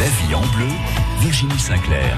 [0.00, 0.68] La vie en bleu,
[1.20, 2.16] Virginie Sinclair.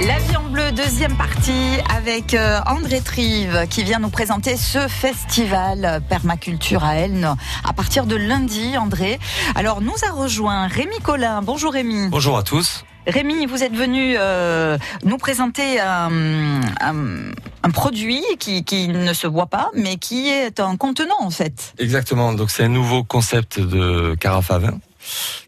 [0.00, 4.86] La vie en bleu, deuxième partie avec euh, André Trive qui vient nous présenter ce
[4.88, 7.34] festival Permaculture à Elne
[7.68, 9.18] à partir de lundi, André.
[9.54, 11.42] Alors nous a rejoint Rémi Collin.
[11.42, 12.08] Bonjour Rémi.
[12.08, 12.84] Bonjour à tous.
[13.06, 17.32] Rémi, vous êtes venu euh, nous présenter un, un-
[17.64, 21.74] un produit qui, qui ne se voit pas, mais qui est un contenant en fait.
[21.78, 22.32] Exactement.
[22.32, 24.78] Donc c'est un nouveau concept de carafe à vin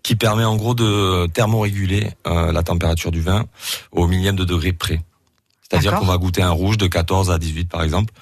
[0.02, 3.44] qui permet en gros de thermoréguler euh, la température du vin
[3.93, 5.00] au millième de degré près.
[5.68, 8.13] C'est-à-dire qu'on va goûter un rouge de 14 à 18 par exemple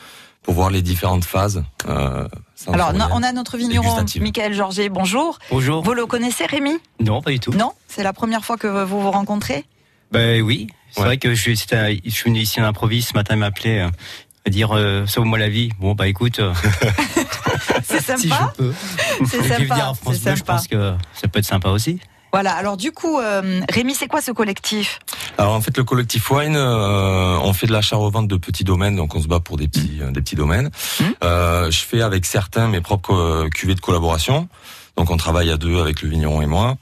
[0.42, 1.62] pour voir les différentes phases.
[1.88, 2.26] Euh,
[2.72, 4.04] Alors on a notre vigneron.
[4.20, 4.88] Michael Georget.
[4.88, 5.38] Bonjour.
[5.50, 5.82] Bonjour.
[5.82, 6.72] Vous le connaissez Rémi?
[7.00, 7.52] Non, pas du tout.
[7.52, 7.72] Non?
[7.88, 9.64] C'est la première fois que vous vous rencontrez?
[10.10, 11.06] Ben oui, c'est Ouais.
[11.06, 13.38] vrai que je suis, c'était un- je suis venu ici à l'improviste ce matin, il
[13.38, 13.88] m'a appelé euh,
[14.46, 15.70] à dire euh, sauve-moi la vie.
[15.80, 16.52] Bon bah écoute, euh,
[17.84, 18.52] C'est si sympa.
[18.58, 18.74] je peux.
[19.26, 19.56] C'est sympa.
[19.58, 20.52] venir en France c'est Bleu, je sympa.
[20.54, 22.00] pense que ça peut être sympa aussi.
[22.32, 22.52] Voilà.
[22.54, 25.00] Alors du coup, euh, Rémi, c'est quoi ce collectif?
[25.36, 29.14] Alors en fait le collectif Wine, euh, on fait de l'achat-revente de petits domaines, donc
[29.14, 30.70] on se bat pour des petits, euh, des petits domaines.
[31.00, 31.14] Mhm.
[31.24, 34.48] Euh, je fais avec certains mes propres euh, cuvées de collaboration.
[34.96, 36.76] Donc on travaille à deux avec le vigneron et moi.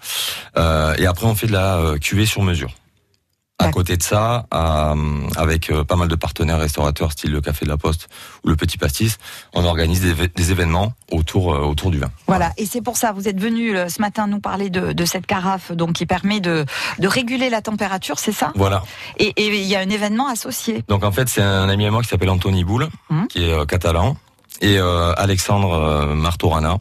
[0.57, 2.71] Euh, et après on fait de la euh, cuvée sur mesure.
[3.61, 4.95] À côté de ça, euh,
[5.37, 8.09] avec euh, pas mal de partenaires restaurateurs, style le Café de la Poste
[8.45, 9.19] ou le Petit Pastis,
[9.53, 12.11] on organise des, événements autour, euh, autour du vin.
[12.27, 12.53] Voilà.
[12.57, 15.73] Et c'est pour ça, vous êtes venu ce matin nous parler de, de cette carafe,
[15.73, 16.65] donc qui permet de,
[16.99, 18.53] de réguler la température, c'est ça?
[18.55, 18.83] Voilà.
[19.19, 20.83] Et il y a un événement associé.
[20.89, 23.29] Donc en fait, c'est un ami à moi qui s'appelle Anthony Boule, Mhm.
[23.29, 24.17] qui est catalan,
[24.61, 26.79] et euh, Alexandre Martorana,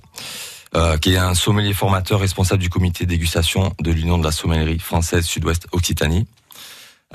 [0.75, 4.31] euh, qui est un sommelier formateur responsable du comité de dégustation de l'Union de la
[4.31, 6.27] sommellerie française Sud-Ouest Occitanie.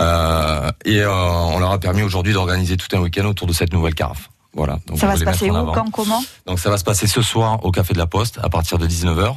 [0.01, 3.73] Euh, et euh, on leur a permis aujourd'hui d'organiser tout un week-end autour de cette
[3.73, 4.31] nouvelle carafe.
[4.57, 4.79] Voilà.
[4.87, 7.65] Donc ça va se passer où, quand, comment Donc ça va se passer ce soir
[7.65, 9.35] au Café de la Poste à partir de 19h euh,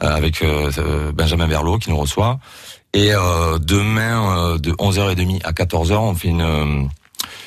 [0.00, 2.38] avec euh, euh, Benjamin Verlot qui nous reçoit.
[2.94, 6.88] Et euh, demain euh, de 11h30 à 14h, on fait une,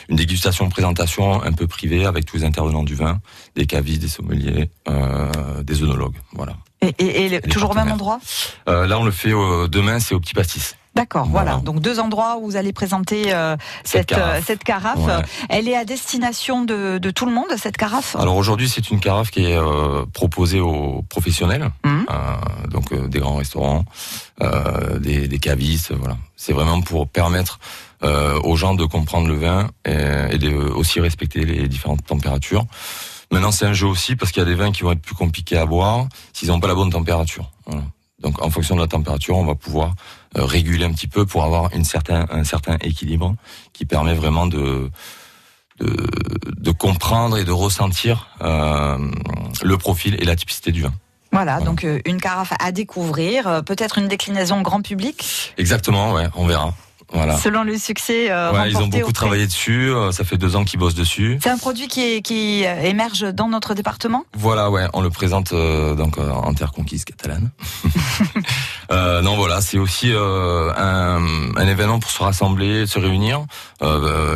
[0.10, 3.20] une dégustation présentation un peu privée avec tous les intervenants du vin,
[3.56, 6.18] des cavistes, des sommeliers, euh, des œnologues.
[6.34, 6.54] Voilà.
[6.82, 8.20] Et, et- et le- toujours au même endroit
[8.68, 10.76] Euh, là, on le fait euh, demain, c'est au Petit Pastis.
[10.94, 11.52] D'accord, voilà.
[11.52, 11.64] Voilà.
[11.64, 14.38] Donc deux endroits où vous allez présenter euh, cette, Cette carafe.
[14.38, 14.98] euh, cette carafe.
[15.00, 15.24] Ouais.
[15.50, 18.16] Elle est à destination de, de tout le monde, cette carafe?
[18.18, 22.06] Alors aujourd'hui, c'est une carafe qui est euh, proposée aux professionnels, Mhm.
[22.10, 23.86] euh, donc euh, des grands restaurants,
[24.42, 26.18] euh, des, des cavistes, voilà.
[26.36, 27.60] C'est vraiment pour permettre
[28.04, 29.96] euh, aux gens de comprendre le vin et,
[30.32, 32.66] et de aussi respecter les différentes températures.
[33.32, 35.16] Maintenant, c'est un jeu aussi parce qu'il y a des vins qui vont être plus
[35.16, 37.50] compliqués à boire s'ils n'ont pas la bonne température.
[37.66, 37.84] Voilà.
[38.22, 39.96] Donc, en fonction de la température, on va pouvoir
[40.38, 43.36] euh, réguler un petit peu pour avoir une certain, un certain équilibre
[43.74, 44.90] qui permet vraiment de
[45.80, 46.08] de,
[46.58, 48.98] de comprendre et de ressentir euh,
[49.64, 50.94] le profil et la typicité du vin.
[51.32, 51.66] Voilà, Voilà.
[51.66, 56.76] donc euh, une carafe à découvrir, peut-être une déclinaison grand public, Exactement, ouais, on verra.
[57.14, 57.38] Voilà.
[57.38, 59.90] selon le succès euh, Ouais, ils ont beaucoup travaillé dessus.
[59.92, 61.38] euh, Ça fait deux ans qu'ils bossent dessus.
[61.44, 64.24] C'est un produit qui, est, qui émerge dans notre département?
[64.34, 67.52] Voilà, ouais, on le présente euh, donc euh, en terre conquise catalane.
[68.92, 73.46] euh, non, voilà, c'est aussi euh, un, un événement pour se rassembler, se réunir,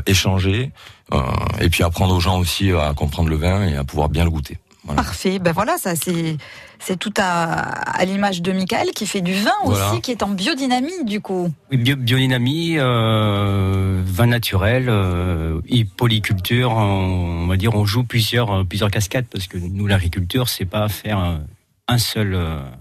[0.06, 0.72] échanger,
[1.14, 1.22] euh,
[1.62, 4.30] et puis apprendre aux gens aussi à comprendre le vin et à pouvoir bien le
[4.30, 4.58] goûter.
[4.86, 5.02] Voilà.
[5.02, 6.38] Parfait, ben voilà, ça c'est
[6.80, 7.54] c'est tout à,
[8.00, 9.92] à l'image de Michael qui fait du vin Voilà.
[9.92, 11.52] aussi, qui est en biodynamie du coup.
[11.72, 16.72] Oui, bio- biodynamie, euh, vin naturel, euh, et polyculture.
[16.72, 20.66] On, on va dire, on joue plusieurs euh, plusieurs cascades parce que nous, l'agriculture, c'est
[20.66, 21.40] pas faire
[21.88, 22.38] un seul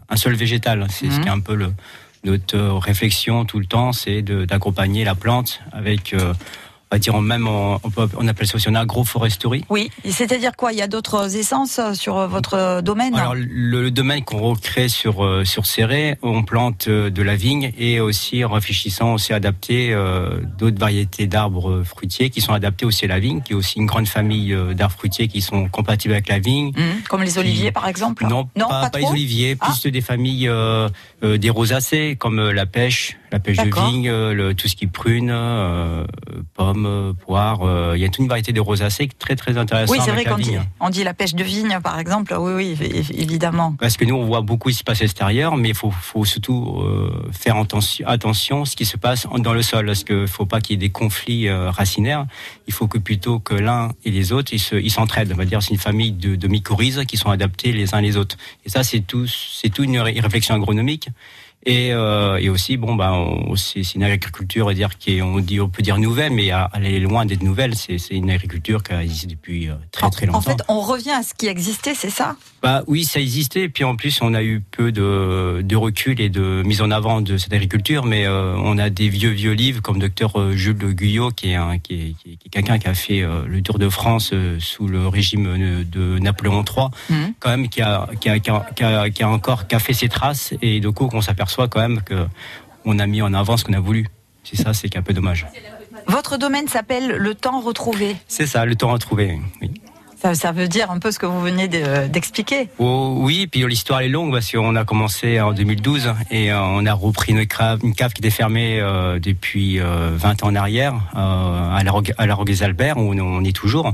[0.09, 0.87] un seul végétal.
[0.91, 1.21] C'est ce Mhm.
[1.22, 1.72] qui est un peu le,
[2.25, 6.33] notre réflexion tout le temps, c'est d'accompagner la plante avec, euh,
[6.91, 9.65] on va dire, même on, on, peut- on appelle ça aussi une agroforesterie.
[9.71, 10.72] Oui, c'est-à-dire quoi?
[10.72, 13.15] Il y a d'autres essences sur votre domaine?
[13.15, 17.37] Alors le, le domaine qu'on recrée sur euh, sur Serré, on plante euh, de la
[17.37, 22.84] vigne et aussi en réfléchissant aussi adapter euh, d'autres variétés d'arbres fruitiers qui sont adaptés
[22.87, 25.69] aussi à la vigne, qui est aussi une grande famille euh, d'arbres fruitiers qui sont
[25.69, 26.72] compatibles avec la vigne.
[26.77, 28.27] Hum, Comme les oliviers par exemple?
[28.27, 29.66] Non, pas, pas les oliviers, Ah.
[29.81, 30.89] plus des familles euh,
[31.22, 34.84] euh, des rosacées comme la pêche, la pêche de vigne, euh, le, tout ce qui
[34.84, 36.04] est prune, euh,
[36.54, 37.63] pommes, euh, poires.
[37.63, 40.25] euh, Il y a toute une variété de rosacées très très intéressantes Oui, c'est vrai
[40.25, 42.33] qu'on dit, on dit la pêche de vigne par exemple.
[42.39, 43.75] Oui, oui, évi- évidemment.
[43.81, 45.91] Parce que nous, on voit beaucoup ce qui se passe à l'extérieur, mais il faut,
[45.91, 50.04] faut surtout euh, faire attention, attention à ce qui se passe dans le sol, parce
[50.04, 52.27] qu'il ne faut pas qu'il y ait des conflits racinaires.
[52.69, 55.33] Il faut que plutôt que l'un et les autres, ils se- ils s'entraident.
[55.33, 58.16] On va dire c'est une famille de, de mycorhizes qui sont adaptés les uns les
[58.16, 58.37] autres.
[58.65, 61.09] Et ça, c'est tout, c'est tout une ré- réflexion agronomique.
[61.66, 63.15] Et, euh, et aussi, bon, bah,
[63.57, 67.01] c'est une agriculture, dire, qui est, on, dit, on peut dire nouvelle, mais elle est
[67.01, 67.75] loin d'être nouvelle.
[67.75, 70.39] C'est une agriculture qui a existé depuis euh, très très longtemps.
[70.39, 72.37] En fait, on revient à ce qui existait, c'est ça?
[72.63, 73.63] Bah oui, ça existait.
[73.63, 76.91] Et puis en plus, on a eu peu de, de recul et de mise en
[76.91, 80.95] avant de cette agriculture, mais euh, on a des vieux vieux livres comme docteur Jules
[80.95, 83.89] Guyot, qui est, un, qui est, qui est quelqu'un qui a fait le Tour de
[83.89, 87.15] France sous le régime de Napoléon III, mmh.
[87.41, 90.09] quand même, qui a, qui a, qui a, qui a encore qui a fait ses
[90.09, 90.55] traces.
[90.61, 93.74] Et du coup, qu'on s'aperçoit soit quand même qu'on a mis en avant ce qu'on
[93.74, 94.09] a voulu.
[94.42, 95.47] C'est ça, c'est un peu dommage.
[96.06, 98.16] Votre domaine s'appelle le temps retrouvé.
[98.28, 99.39] C'est ça, le temps retrouvé.
[99.62, 99.71] Oui.
[100.33, 102.71] Ça, veut dire un peu ce que vous venez d'expliquer.
[102.78, 106.86] oh, oui, puis l'histoire est longue parce qu'on a commencé en 2012 et euh, on
[106.86, 110.54] a repris une cave, une cave qui était fermée euh, depuis 20 euh, ans en
[110.54, 113.92] arrière à la, à la Albert où on, est toujours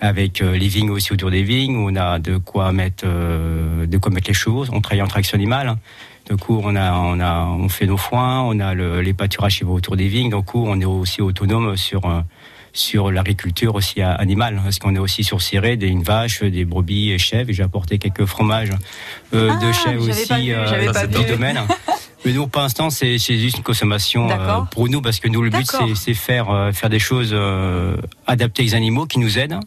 [0.00, 4.10] avec les vignes aussi autour des vignes où on a de quoi mettre de quoi
[4.10, 4.64] mettre les chevaux.
[4.72, 5.76] On travaille en traction animale.
[6.28, 9.58] Du coup, on a, on a, on fait nos foins, on a le, les pâturages
[9.58, 10.30] qui vont autour des vignes.
[10.42, 12.20] Coup, on est aussi autonome sur euh,
[12.72, 17.10] sur l'agriculture aussi animale, parce qu'on est aussi sur Ciré, des une vache, des brebis
[17.10, 17.50] et chèvres.
[17.52, 18.70] J'ai apporté quelques fromages
[19.34, 21.58] euh, de ah, chèvres aussi euh, dans le domaine.
[22.24, 25.50] Mais nous, pour l'instant, c'est juste une consommation euh, pour nous parce que nous, le
[25.50, 29.60] but, c'est faire euh, faire des choses euh, adaptées aux animaux qui nous aident.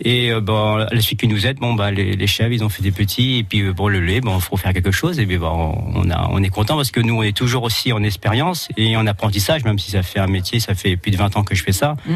[0.00, 2.82] Et bon, la suite qui nous aide, bon, bah, les, les chèvres, ils ont fait
[2.82, 5.18] des petits, et puis pour le lait, bon, faut faire quelque chose.
[5.20, 7.92] Et bien, bon, on a, on est content parce que nous, on est toujours aussi
[7.92, 11.16] en expérience et en apprentissage, même si ça fait un métier, ça fait plus de
[11.16, 11.96] 20 ans que je fais ça.
[12.06, 12.12] Mmh.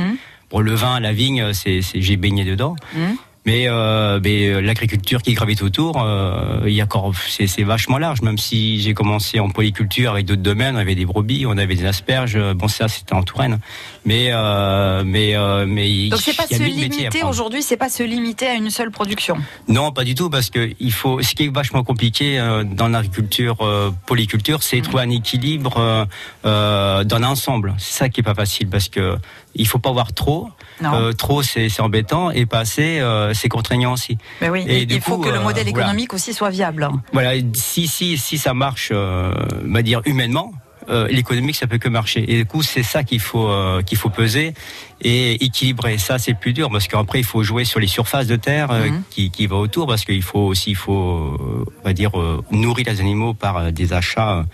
[0.49, 2.77] Pour le vin, la vigne, j'ai baigné dedans.
[2.94, 3.00] Mmh.
[3.46, 6.88] Mais, euh, mais euh, l'agriculture qui gravite autour, euh, il y a
[7.28, 8.20] c'est vachement large.
[8.22, 11.76] Même si j'ai commencé en polyculture avec d'autres domaines, on avait des brebis, on avait
[11.76, 12.37] des asperges.
[12.54, 13.60] Bon, ça c'était en Touraine.
[14.04, 15.34] Mais euh, mais
[15.64, 19.37] mais donc c'est pas se limiter aujourd'hui, c'est pas se limiter à une seule production?
[19.69, 21.22] Non, pas du tout, parce que il faut.
[21.22, 23.58] Ce qui est vachement compliqué dans l'agriculture
[24.06, 26.08] polyculture, c'est trouver un équilibre
[26.42, 27.75] dans l'ensemble.
[27.78, 29.16] C'est ça qui est pas facile, parce que
[29.54, 30.49] il faut pas avoir trop.
[30.84, 34.19] Euh, trop, c'est embêtant, et pas assez, euh, c'est contraignant aussi.
[34.40, 36.88] Mais oui, et il faut que le modèle économique aussi soit viable.
[37.12, 39.32] Voilà, si si si ça marche, euh,
[39.64, 40.52] va dire humainement.
[41.11, 43.50] l'économique ça peut que marcher et du coup c'est ça qu'il faut
[43.84, 44.55] qu'il faut peser
[45.00, 48.37] et équilibrer ça c'est plus dur parce qu'après il faut jouer sur les surfaces de
[48.37, 49.02] terre mhm.
[49.11, 50.93] qui, qui va autour parce qu'il faut aussi il faut
[51.81, 52.12] on va dire
[52.52, 54.46] nourrir les animaux par des achats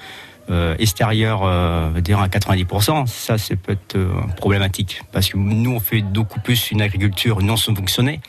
[0.50, 5.80] euh, extérieur euh, dire à 90%, ça c'est peut-être euh, problématique parce que nous on
[5.80, 8.20] fait beaucoup plus une agriculture non subventionnée,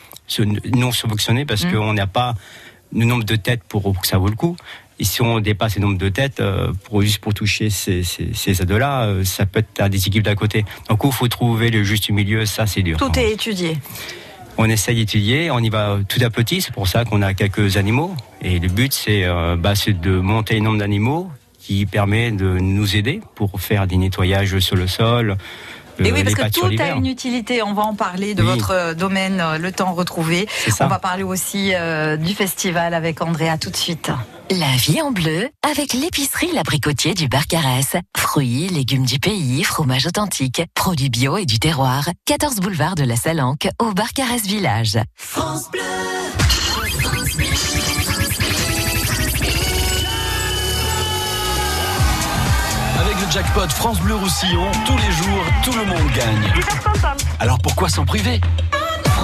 [0.76, 1.72] non subventionnée parce mmh.
[1.72, 2.36] qu'on n'a pas
[2.96, 4.56] le nombre de têtes pour, que ça vaut le coup.
[5.00, 8.34] Et si on dépasse le nombre de têtes, euh, pour, juste pour toucher ces, ces,
[8.34, 10.66] ces aides-là, euh, ça peut être un déséquilibre d'à côté.
[10.90, 12.98] Donc il faut trouver le juste milieu, ça c'est dur.
[12.98, 13.78] Tout est étudié
[14.58, 17.78] on essaye d'étudier, on y va tout à petit, c'est pour ça qu'on a quelques
[17.78, 18.16] animaux.
[18.42, 21.32] Et le but, c'est euh, bah, de monter le nombre d'animaux
[21.64, 25.38] qui permet de nous aider pour faire des nettoyages sur le sol.
[26.00, 27.62] Et oui, parce que tout a une utilité.
[27.62, 30.48] On va en parler de votre euh, domaine, euh, le temps retrouvé.
[30.80, 33.48] On va parler aussi euh, du festival avec André.
[33.48, 34.12] À tout de suite.
[34.50, 37.96] La vie en bleu avec l'épicerie L'Abricotier du Barcarès.
[38.18, 42.10] Fruits, légumes du pays, fromage authentique, produits bio et du terroir.
[42.26, 44.98] 14 boulevard de la Salanque au Barcarès Village.
[45.16, 45.82] France Bleu.
[53.34, 56.54] Jackpot France Bleu Roussillon, tous les jours, tout le monde gagne.
[57.40, 58.40] Alors pourquoi s'en priver?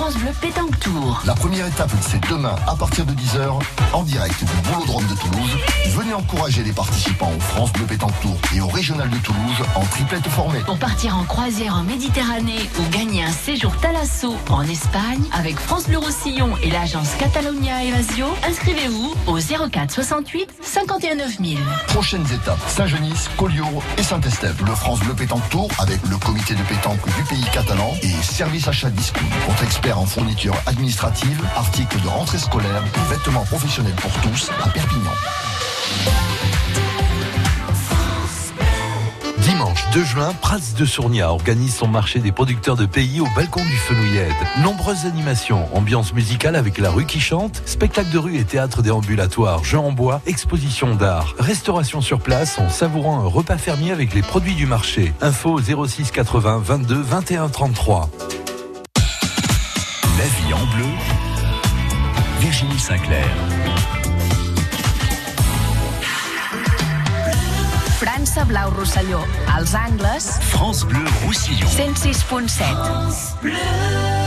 [0.09, 1.21] France Bleu Pétanque Tour.
[1.23, 3.59] La première étape, c'est demain à partir de 10h
[3.93, 5.51] en direct du Boulodrome de Toulouse.
[5.89, 9.85] Venez encourager les participants au France Bleu Pétanque Tour et au Régional de Toulouse en
[9.85, 10.61] triplette formée.
[10.65, 15.85] Pour partir en croisière en Méditerranée ou gagner un séjour Talasso en Espagne avec France
[15.87, 21.59] Bleu Roussillon et l'agence Catalonia Evasio, inscrivez-vous au 04 68 51 9000.
[21.89, 24.55] Prochaines étapes Saint-Genis, Collioure et Saint-Estève.
[24.65, 28.67] Le France Bleu Pétanque Tour avec le comité de pétanque du pays catalan et service
[28.67, 29.21] achat discount.
[29.47, 35.11] Votre expert en fourniture administrative, articles de rentrée scolaire vêtements professionnels pour tous à Perpignan.
[39.39, 43.61] Dimanche 2 juin, Prats de Sournia organise son marché des producteurs de pays au balcon
[43.61, 44.31] du Fenouillède.
[44.61, 49.63] Nombreuses animations, ambiance musicale avec la rue qui chante, spectacle de rue et théâtre déambulatoire,
[49.65, 54.21] jeux en bois, exposition d'art, restauration sur place en savourant un repas fermier avec les
[54.21, 55.13] produits du marché.
[55.19, 58.09] Info 06 80 22 21 33.
[60.19, 60.85] La vie en bleu,
[62.41, 63.25] Virginie Sinclair.
[68.01, 69.21] França Blau Rosselló,
[69.55, 70.37] als angles...
[70.41, 71.69] France Bleu Roussillon.
[71.69, 72.65] 106.7.
[72.65, 74.18] France Bleu.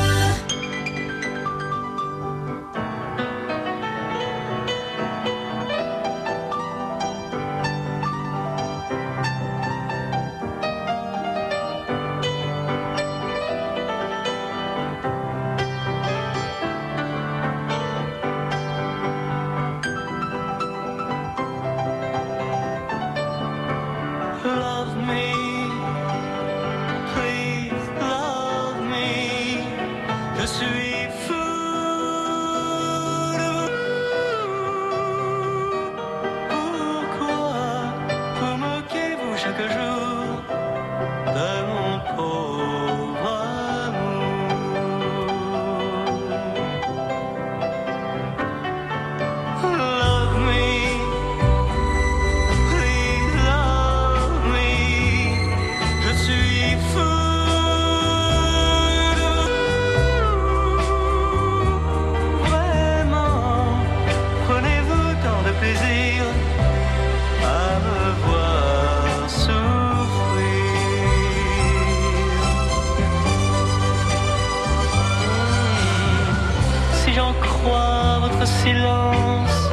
[77.32, 79.70] j'en crois votre silence,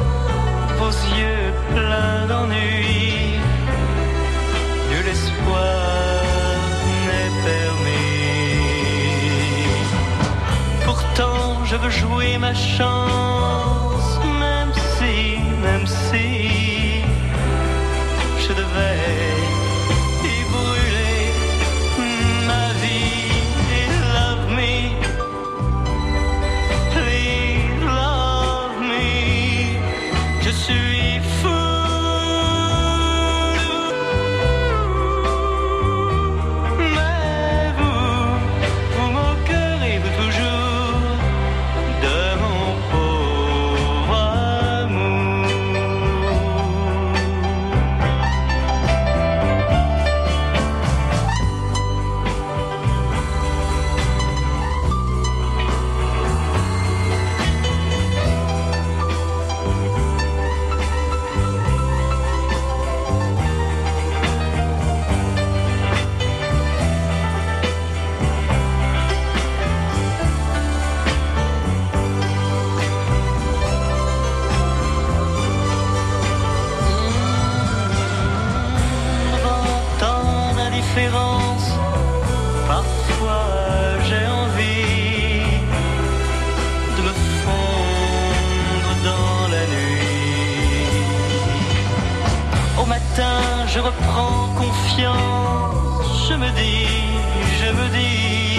[0.78, 3.38] vos yeux pleins d'ennui,
[4.90, 6.62] nul espoir
[7.06, 8.60] n'est permis.
[10.84, 13.29] Pourtant, je veux jouer ma chance
[93.16, 96.86] je reprends confiance, je me dis,
[97.60, 98.49] je me dis,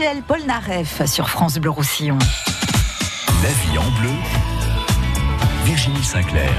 [0.00, 2.18] Michel Polnareff sur France Bleu Roussillon.
[3.42, 4.12] La vie en bleu,
[5.64, 6.52] Virginie Sinclair.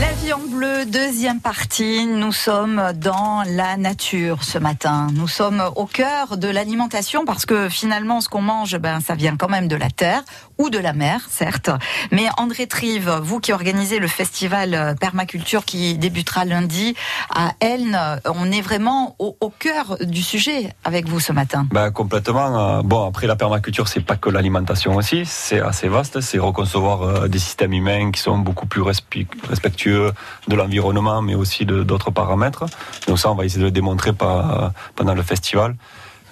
[0.00, 2.04] La vie en bleu, deuxième partie.
[2.04, 5.06] Nous sommes dans la nature ce matin.
[5.14, 9.36] Nous sommes au cœur de l'alimentation parce que finalement, ce qu'on mange, ben, ça vient
[9.36, 10.22] quand même de la terre
[10.58, 11.70] ou de la mer, certes.
[12.10, 16.96] Mais André Trive, vous qui organisez le festival Permaculture qui débutera lundi
[17.32, 21.68] à Elne, on est vraiment au, au cœur du sujet avec vous ce matin.
[21.70, 22.78] Ben, complètement.
[22.78, 25.24] euh, Bon, après, la permaculture, c'est pas que l'alimentation aussi.
[25.24, 26.20] C'est assez vaste.
[26.20, 30.10] C'est reconcevoir euh, des systèmes humains qui sont beaucoup plus respectueux
[30.48, 32.64] de l'environnement, mais aussi d'autres paramètres.
[33.06, 35.76] Donc ça, on va essayer de le démontrer pendant le festival.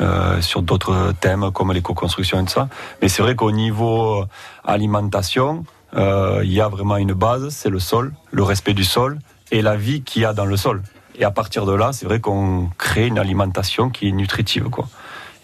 [0.01, 2.69] euh, sur d'autres thèmes comme l'éco-construction et tout ça.
[3.01, 4.27] Mais c'est vrai qu'au niveau euh,
[4.65, 5.65] alimentation,
[5.97, 9.19] euh, il y a vraiment une base, c'est le sol, le respect du sol
[9.51, 10.83] et la vie qu'il y a dans le sol.
[11.19, 14.69] Et à partir de là, c'est vrai qu'on crée une alimentation qui est nutritive.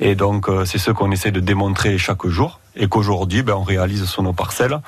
[0.00, 4.04] Et donc, c'est ce qu'on essaie de démontrer chaque jour et qu'aujourd'hui, ben, on réalise
[4.06, 4.78] sur nos parcelles.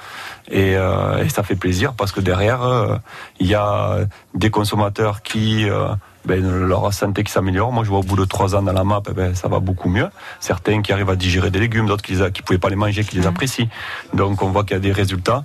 [0.50, 2.96] Et, euh, et ça fait plaisir parce que derrière, euh,
[3.40, 3.98] il y a
[4.34, 5.88] des consommateurs qui, euh,
[6.24, 7.72] ben, leur santé qui s'améliore.
[7.72, 9.60] Moi, je vois au bout de trois ans dans la map, eh ben, ça va
[9.60, 10.08] beaucoup mieux.
[10.40, 13.16] Certains qui arrivent à digérer des légumes, d'autres qui ne pouvaient pas les manger, qui
[13.16, 13.68] les apprécient.
[14.12, 15.44] Donc, on voit qu'il y a des résultats.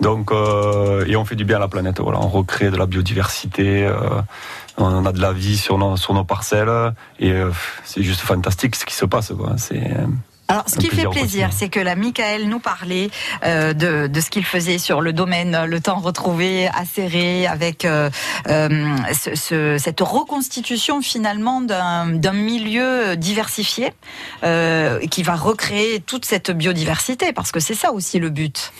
[0.00, 2.00] Donc, euh, et on fait du bien à la planète.
[2.00, 3.86] Voilà, on recrée de la biodiversité.
[3.86, 4.20] euh,
[4.78, 7.50] on a de la vie sur nos, sur nos parcelles et euh,
[7.84, 9.32] c'est juste fantastique ce qui se passe.
[9.36, 9.52] Quoi.
[9.58, 10.06] C'est, euh,
[10.52, 13.10] Alors, ce qui fait plaisir c'est que la Michael nous parlait
[13.44, 18.10] euh, de, de ce qu'il faisait sur le domaine, le temps retrouvé Serré, avec euh,
[18.48, 23.92] euh, ce- ce- cette reconstitution finalement d'un milieu diversifié
[25.10, 28.72] qui va recréer toute cette biodiversité, parce que c'est ça aussi le but.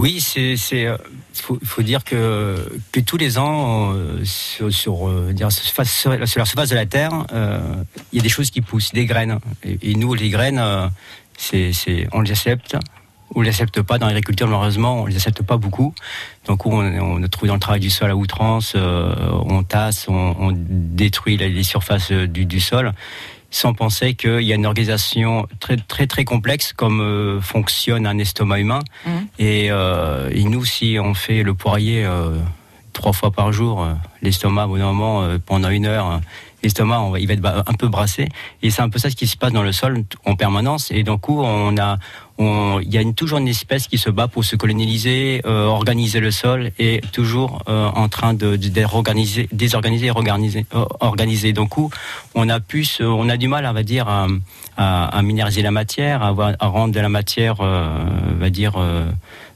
[0.00, 0.96] Oui, c'est, euh,
[1.34, 2.72] faut, faut dire que
[3.06, 7.26] tous les ans euh, sur, sur, euh, la surface de la terre,
[8.10, 9.38] il y a des choses qui poussent, des graines.
[9.62, 10.62] Et, nous, les graines,
[11.36, 11.72] c'est,
[12.12, 12.78] on les accepte.
[13.34, 15.94] On les accepte pas dans l'agriculture, malheureusement, on les accepte pas beaucoup.
[16.46, 20.34] Donc, on, on a trouvé dans le travail du sol à outrance, on tasse, on,
[20.38, 22.94] on détruit les, surfaces du sol.
[23.50, 28.18] Sans penser qu'il y a une organisation très très très complexe comme euh, fonctionne un
[28.18, 28.80] estomac humain.
[29.38, 32.36] Et, euh, et nous, si on fait le poirier euh,
[32.92, 33.86] trois fois par jour,
[34.22, 36.20] l'estomac, au moment, pendant une heure,
[36.62, 38.28] l'estomac, il va être un peu brassé.
[38.62, 40.90] Et c'est un peu ça ce qui se passe dans le sol en permanence.
[40.90, 41.98] Et d'un coup, on a,
[42.38, 46.30] il y a toujours une espèce qui se bat pour se coloniser, euh, organiser le
[46.30, 49.48] sol, et toujours euh, en train de, de, désorganiser,
[50.06, 51.52] et organiser, euh, organiser.
[51.52, 51.76] Donc,
[52.34, 54.26] on a plus, on a du mal, on va dire, à,
[54.76, 57.98] à, à la matière, à, rendre de la matière, euh,
[58.32, 58.76] on va dire,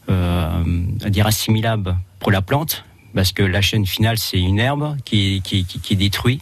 [0.08, 2.84] à dire assimilable pour la plante,
[3.14, 6.40] parce que la chaîne finale, c'est une herbe qui, qui, qui, qui détruit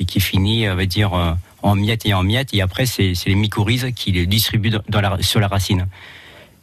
[0.00, 3.12] et qui finit, on va dire, euh, en miettes et en miettes, et après, c'est
[3.26, 5.86] les mycorhizes qui les distribuent dans- dans la, sur la racine.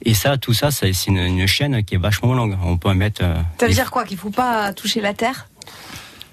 [0.04, 2.58] Et ça, tout ça, c'est une, une chaîne qui est vachement longue.
[2.64, 3.22] On peut en mettre.
[3.24, 5.48] euh, Ça veut dire quoi Qu'il faut pas toucher la terre?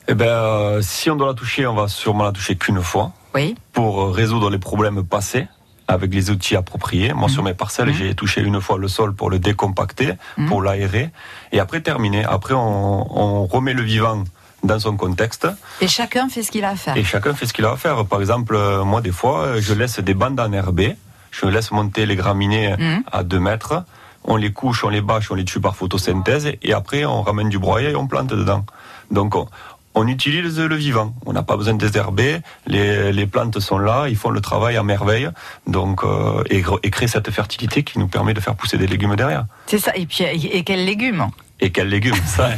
[0.08, 3.12] Eh ben, euh, si on doit la toucher, on va sûrement la toucher qu'une fois
[3.34, 3.54] Oui.
[3.72, 5.46] pour résoudre les problèmes passés
[5.88, 7.12] avec les outils appropriés.
[7.12, 7.94] Moi, sur mes parcelles, Mhm.
[7.94, 10.48] j'ai touché une fois le sol pour le décompacter, Mhm.
[10.48, 11.10] pour l'aérer,
[11.52, 12.24] et après terminer.
[12.24, 14.24] Après, on, on remet le vivant
[14.64, 15.46] dans son contexte
[15.80, 16.96] Et chacun fait ce qu'il a à faire.
[16.96, 18.04] et chacun fait ce qu'il a à faire.
[18.06, 20.96] Par exemple, euh, moi, des fois, euh, je laisse des bandes enherbées,
[21.30, 23.02] je laisse monter les graminées Mhm.
[23.12, 23.84] à 2 mètres,
[24.24, 27.48] on les couche, on les bâche, on les tue par photosynthèse, et après, on ramène
[27.50, 28.64] du broyat et on plante dedans.
[29.10, 29.46] Donc, on,
[29.94, 31.14] on utilise le vivant.
[31.26, 32.38] On n'a pas besoin de désherber.
[32.66, 35.28] Les, les plantes sont là, ils font le travail à merveille.
[35.68, 39.14] Donc, euh, et, et créent cette fertilité qui nous permet de faire pousser des légumes
[39.14, 39.44] derrière.
[39.66, 39.92] C'est ça.
[39.94, 41.26] Et puis, et et quels légumes?
[41.60, 42.50] Et quels légumes, ça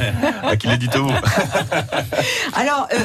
[0.43, 1.11] À qui les dites-vous
[2.55, 2.99] Alors, euh,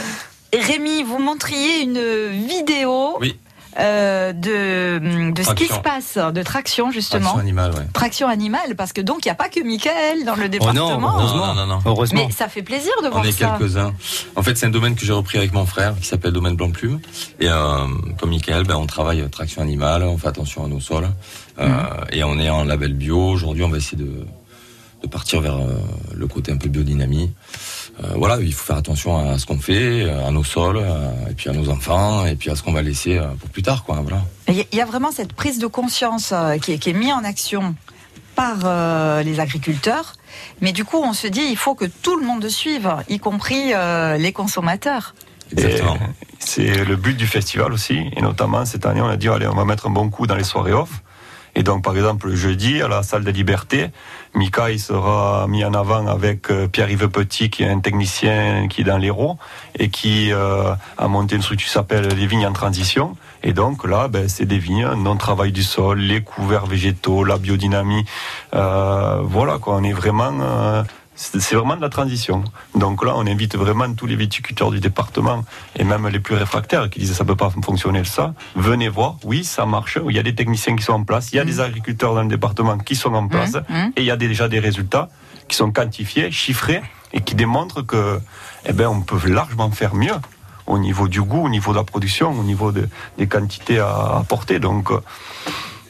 [0.58, 2.02] Rémi, vous montriez une
[2.48, 3.38] vidéo Oui.
[3.80, 5.76] euh, de, de ce qui Traction.
[5.76, 7.28] se passe, de traction justement.
[7.28, 7.86] Action animale, ouais.
[7.94, 11.00] Traction animale, parce que donc il n'y a pas que Michael dans le Oh département.
[11.00, 11.48] non, heureusement.
[11.48, 11.80] Non, non, non.
[11.86, 12.26] Heureusement.
[12.28, 13.58] Mais ça fait plaisir de On voir est ça.
[13.60, 13.94] quelques-uns.
[14.36, 16.72] En fait, c'est un domaine que j'ai repris avec mon frère, qui s'appelle Domaine Blanc
[16.72, 17.00] Plume.
[17.40, 17.86] Et euh,
[18.20, 21.10] comme Michael, ben, on travaille traction animale, on fait attention à nos sols.
[21.60, 21.74] Euh, Mhm.
[22.14, 23.20] Et on est en label bio.
[23.30, 24.26] Aujourd'hui, on va essayer de,
[25.02, 25.76] de partir vers euh,
[26.16, 27.32] le côté un peu biodynamie.
[28.04, 31.34] Euh, voilà, il faut faire attention à ce qu'on fait, à nos sols, euh, et
[31.34, 33.84] puis à nos enfants, et puis à ce qu'on va laisser euh, pour plus tard,
[33.84, 34.00] quoi.
[34.02, 34.24] Voilà.
[34.48, 36.90] Il y a- il y a vraiment cette prise de conscience euh, qui est, qui
[36.92, 37.76] est mise en action
[38.36, 40.14] par euh, les agriculteurs.
[40.62, 43.74] Mais du coup, on se dit, il faut que tout le monde suive, y compris
[43.74, 45.14] euh, les consommateurs.
[45.52, 45.96] Exactement.
[45.96, 46.00] Et
[46.40, 48.00] C'est le but du festival aussi.
[48.16, 50.36] Et notamment, cette année, on a dit, allez, on va mettre un bon coup dans
[50.36, 51.02] les soirées off.
[51.56, 53.90] Et donc, par exemple, le jeudi, à la salle des libertés,
[54.34, 58.82] Mika, il sera mis en avant avec euh, Pierre-Yves Petit, qui est un technicien qui
[58.82, 59.38] est dans l'Hérault
[59.78, 63.18] et qui euh, a monté une structure qui s'appelle les vignes en transition.
[63.44, 68.06] Et donc là, ben, c'est des vignes, non-travail du sol, les couverts végétaux, la biodynamie.
[68.56, 70.84] Euh, voilà, quoi, on est vraiment...
[71.40, 72.44] c'est vraiment de la transition.
[72.76, 75.44] Donc là, on invite vraiment tous les viticulteurs du département
[75.78, 78.34] et même les plus réfractaires qui disent ça peut pas fonctionner ça.
[78.56, 80.00] Venez voir, oui, ça marche.
[80.10, 82.24] Il y a des techniciens qui sont en place, il y a des agriculteurs dans
[82.24, 83.92] le département qui sont en place Mmh, mmh.
[83.98, 85.10] et il y a déjà des résultats
[85.48, 86.82] qui sont quantifiés, chiffrés
[87.14, 88.20] et qui démontrent que,
[88.66, 90.16] eh ben, on peut largement faire mieux
[90.68, 94.18] au niveau du goût, au niveau de la production, au niveau de- des quantités à
[94.22, 94.60] apporter.
[94.60, 94.90] Donc,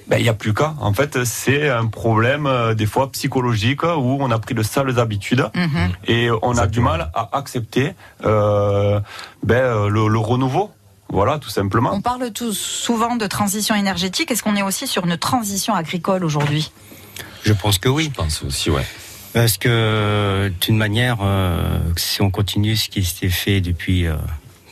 [0.08, 0.74] ben, il n'y a plus qu'à.
[0.80, 5.00] En fait, c'est un problème euh, des fois psychologique où on a pris de sales
[5.00, 5.92] habitudes Mhm.
[6.08, 7.94] et on a du mal à accepter
[8.26, 9.00] euh,
[9.44, 10.72] ben, euh, le, le renouveau.
[11.10, 11.92] Voilà, tout simplement.
[11.94, 14.32] On parle tout, souvent de transition énergétique.
[14.32, 16.72] Est-ce qu'on est aussi sur une transition agricole aujourd'hui?
[17.44, 18.06] Je pense que oui.
[18.14, 18.86] Je pense aussi, ouais.
[19.34, 24.16] Parce que, d'une manière, euh, si on continue ce qui s'est fait depuis euh,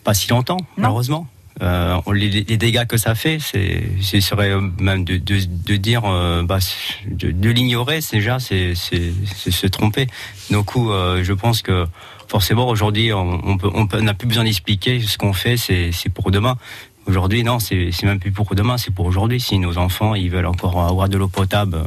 [0.03, 1.27] pas si longtemps, malheureusement,
[1.61, 6.43] euh, les, dégâts que ça fait, c'est, ce serait euh, même de, de, dire, euh,
[6.43, 6.59] bah,
[7.05, 10.07] de, l'ignorer, déjà, c'est, se tromper.
[10.51, 11.85] Donc, euh, je pense que
[12.27, 16.31] forcément, aujourd'hui, on peut, on on n'a plus besoin d'expliquer ce qu'on fait, c'est, pour
[16.31, 16.57] demain.
[17.07, 19.39] Aujourd'hui, non, c'est, même plus pour demain, c'est pour aujourd'hui.
[19.39, 21.77] Si nos enfants, ils veulent encore avoir de l'eau potable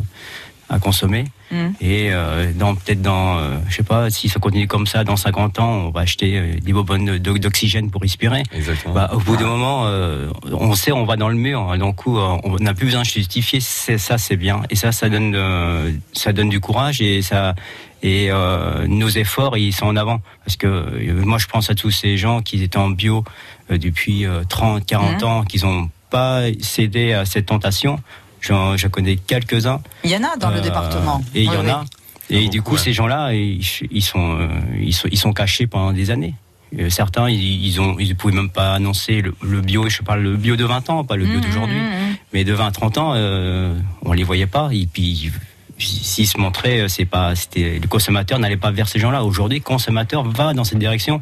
[0.72, 1.74] à consommer, Mhm.
[1.82, 5.16] et euh, dans peut-être dans, euh, je sais pas, si ça continue comme ça, dans
[5.16, 8.42] 50 ans, on va acheter euh, des bonbonnes d'oxygène pour respirer.
[8.52, 8.94] Exactement.
[8.94, 11.60] Bah, au bout d'un moment, euh, on sait, on va dans le mur.
[11.70, 11.76] hein.
[11.78, 13.60] Donc, coup, on n'a plus besoin de justifier.
[13.60, 14.62] C'est ça, c'est bien.
[14.70, 17.54] Et ça, ça donne, euh, ça donne du courage et ça.
[18.02, 20.20] Et euh, nos efforts, ils sont en avant.
[20.44, 23.24] Parce que euh, moi, je pense à tous ces gens qui étaient en bio
[23.70, 25.28] euh, depuis euh, 30, 40 Mhm.
[25.28, 27.98] ans, qui n'ont pas cédé à cette tentation.
[28.42, 29.80] J'en je connais quelques-uns.
[30.04, 31.22] Il y en a dans le Euh, département.
[31.34, 31.70] Et il y en oui.
[31.70, 31.84] a.
[32.30, 32.78] Et du coup, ouais.
[32.80, 34.48] ces gens-là, ils, ils sont, euh,
[34.80, 36.34] ils sont, ils sont cachés pendant des années.
[36.78, 39.88] Euh, Certains, ils, ils ont, ils pouvaient même pas annoncer le, le bio.
[39.88, 41.76] Je parle le bio de 20 ans, pas le bio Mhm, d'aujourd'hui.
[41.80, 42.16] mhm.
[42.32, 43.74] Mais de 20 à 30 ans, euh,
[44.04, 44.70] on les voyait pas.
[44.72, 45.30] Et puis,
[45.78, 49.22] s'ils se montraient, c'est pas, c'était, le consommateur n'allait pas vers ces gens-là.
[49.24, 51.20] Aujourd'hui, le consommateur va dans cette direction.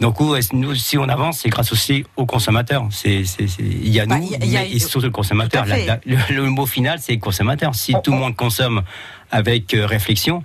[0.00, 2.86] Donc nous, si on avance, c'est grâce aussi aux consommateurs.
[2.90, 5.10] C'est, c'est, c'est- il y a Bah, nous, il y a- mais et surtout le
[5.10, 5.64] consommateur.
[5.66, 7.74] La- la- le, le mot final, c'est consommateur.
[7.74, 8.82] Si tout le on- monde consomme
[9.30, 10.42] avec euh, réflexion,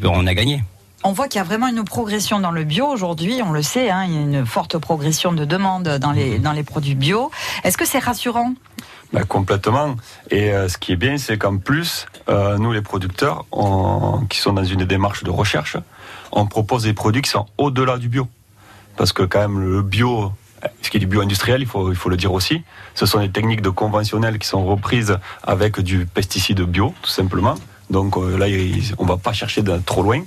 [0.00, 0.62] ben, on a gagné.
[1.04, 3.90] On voit qu'il y a vraiment une progression dans le bio aujourd'hui, on le sait,
[3.90, 7.30] hein, il y a une forte progression de demande dans les, dans les produits bio.
[7.64, 8.54] Est-ce que c'est rassurant?
[9.12, 9.96] Ben, complètement.
[10.30, 14.38] Et euh, ce qui est bien, c'est qu'en plus, euh, nous les producteurs, on- qui
[14.38, 15.76] sont dans une démarche de recherche,
[16.30, 18.28] on propose des produits qui sont au-delà du bio.
[18.96, 20.32] Parce que quand même, le bio,
[20.80, 22.62] ce qui est du bio industriel, il faut, il faut le dire aussi,
[22.94, 27.54] ce sont des techniques de conventionnelles qui sont reprises avec du pesticide bio, tout simplement.
[27.90, 28.46] Donc euh, là,
[28.98, 30.22] on va pas chercher trop loin.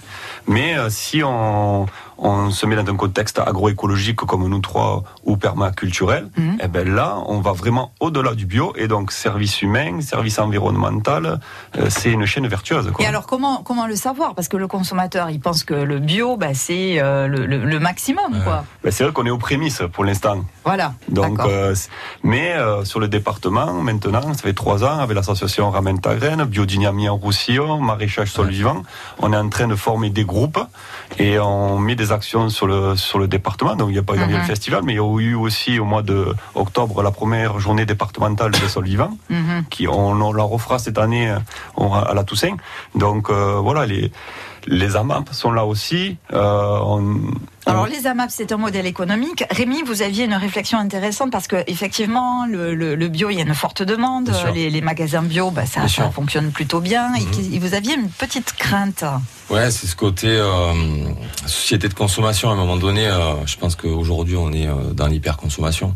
[0.47, 5.37] Mais euh, si on, on se met dans un contexte agroécologique comme nous trois ou
[5.37, 6.57] permaculturel, Mhm.
[6.63, 8.73] eh ben là, on va vraiment au-delà du bio.
[8.77, 11.39] Et donc, service humain, service environnemental,
[11.77, 12.91] euh, c'est une chaîne vertueuse.
[12.91, 13.03] Quoi.
[13.05, 14.35] Et alors comment, comment le savoir?
[14.35, 17.79] Parce que le consommateur, il pense que le bio, bah, c'est euh, le, le- le
[17.79, 18.33] maximum.
[18.33, 18.43] Ouais.
[18.43, 18.65] Quoi.
[18.83, 20.45] Ben, c'est vrai qu'on est aux prémices pour l'instant.
[20.65, 20.93] Voilà.
[21.09, 21.75] Donc, euh,
[22.23, 26.43] mais euh, sur le département, maintenant, ça fait trois ans, avec l'association Ramène ta graine,
[26.45, 28.81] Biodynamie en Roussillon, Maraîchage Sol Vivant,
[29.19, 30.59] on est en train de former des groupes
[31.19, 33.75] et on met des actions sur le, sur le département.
[33.75, 34.37] Donc, il y a y a Mhm.
[34.37, 37.85] le festival, mais il y a eu aussi au mois de octobre la première journée
[37.85, 39.65] départementale des sols vivants, Mhm.
[39.69, 41.37] qui on, on la refera cette année euh,
[41.77, 42.55] on- à la Toussaint.
[42.95, 44.11] Donc, euh, voilà, les,
[44.67, 46.17] les AMAP sont là aussi.
[46.33, 47.19] Euh, on-
[47.67, 49.43] Alors les AMAP, c'est un modèle économique.
[49.51, 53.39] Rémi, vous aviez une réflexion intéressante parce que effectivement, le, le- le bio, il y
[53.39, 54.31] a une forte demande.
[54.53, 57.09] Les, les magasins bio, bah, ça, fonctionne plutôt bien.
[57.09, 57.15] Mhm.
[57.17, 59.03] Et qui- vous aviez une petite crainte.
[59.49, 60.73] Ouais, c'est ce côté euh,
[61.45, 62.49] société de consommation.
[62.49, 65.95] À un moment donné, euh, je pense qu'aujourd'hui, on est euh, dans l'hyperconsommation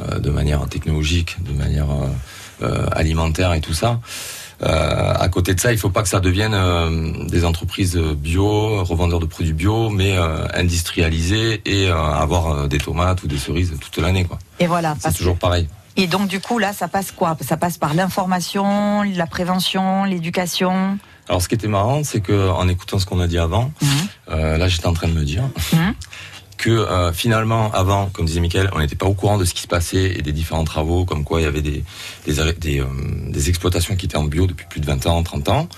[0.00, 2.06] euh, de manière technologique, de manière euh,
[2.62, 4.00] euh, alimentaire et tout ça.
[4.62, 8.82] Euh, à côté de ça, il faut pas que ça devienne euh, des entreprises bio,
[8.84, 13.98] revendeurs de produits bio, mais euh, industrialisées et avoir des tomates ou des cerises toute
[14.02, 14.24] l'année.
[14.24, 14.38] quoi.
[14.60, 14.96] Et voilà.
[15.00, 15.68] C'est toujours pareil.
[15.96, 17.36] Et donc du coup, là, ça passe quoi?
[17.40, 20.98] Ça passe par l'information, la prévention, l'éducation?
[21.28, 23.70] Alors, ce qui était marrant, c'est que en écoutant ce qu'on a dit avant,
[24.30, 25.94] euh, là, j'étais en train de me dire Mhm.
[26.56, 29.62] que euh, finalement, avant, comme disait Michael, on n'était pas au courant de ce qui
[29.62, 31.84] se passait et des différents travaux, comme quoi il y avait des
[32.26, 32.84] des, des, euh,
[33.28, 35.68] des exploitations qui étaient en bio depuis plus de 20 ans, 30 ans.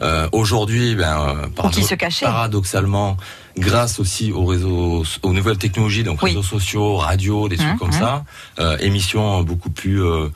[0.00, 3.16] Euh, Aujourd'hui, ben, euh, parado- se paradoxalement,
[3.56, 6.30] grâce aussi aux réseaux, aux nouvelles technologies, donc Oui.
[6.30, 7.98] réseaux sociaux, radio, des trucs Mhm, comme mhm.
[8.00, 8.24] ça,
[8.58, 10.28] euh, émissions beaucoup plus euh,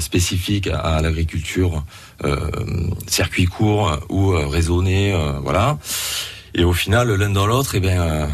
[0.00, 1.84] spécifiques à, à l'agriculture,
[2.24, 2.50] euh,
[3.06, 5.78] circuit court ou euh, raisonné, euh, voilà.
[6.54, 8.26] Et au final, l'un dans l'autre, eh ben, euh,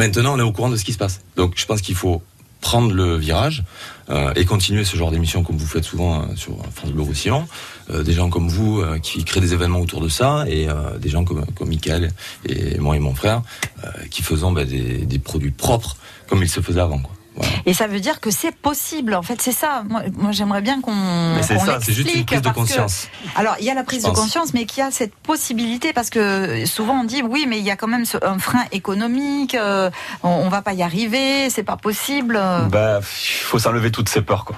[0.00, 1.20] maintenant, on est au courant de ce qui se passe.
[1.36, 2.22] Donc, je pense qu'il faut
[2.62, 3.64] prendre le virage
[4.08, 7.46] euh, et continuer ce genre d'émission comme vous faites souvent euh, sur France Bleu Roussillon.
[7.90, 10.98] Euh, des gens comme vous euh, qui créent des événements autour de ça et euh,
[10.98, 12.12] des gens comme, Michael
[12.46, 13.42] et moi et mon frère
[13.84, 15.96] euh, qui faisons ben, des, produits propres
[16.28, 17.00] comme il se faisait avant.
[17.40, 17.54] Voilà.
[17.66, 19.14] Et ça veut dire que c'est possible.
[19.14, 19.82] En fait, c'est ça.
[19.88, 20.94] Moi, moi, j'aimerais bien qu'on.
[21.36, 23.08] Mais c'est ça, c'est juste une prise de parce que- conscience.
[23.36, 26.10] Alors, il y a la prise de conscience, mais qu'il y a cette possibilité, parce
[26.10, 29.90] que souvent on dit oui, mais il y a quand même un frein économique, euh,
[30.22, 32.40] on, on va pas y arriver, c'est pas possible.
[32.70, 33.02] Ben, il
[33.44, 34.56] faut s'enlever toutes ces peurs, quoi.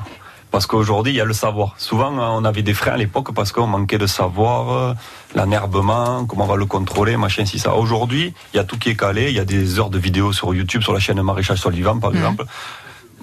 [0.52, 1.74] Parce qu'aujourd'hui, il y a le savoir.
[1.78, 4.94] Souvent, hein, on avait des freins à l'époque parce qu'on manquait de savoir, euh,
[5.34, 7.74] l'anerbement, comment on va le contrôler, machin, si ça.
[7.74, 9.30] Aujourd'hui, il y a tout qui est calé.
[9.30, 11.98] Il y a des heures de vidéos sur YouTube, sur la chaîne Maraîchage Sol Vivant,
[11.98, 12.16] par Mhm.
[12.18, 12.44] exemple.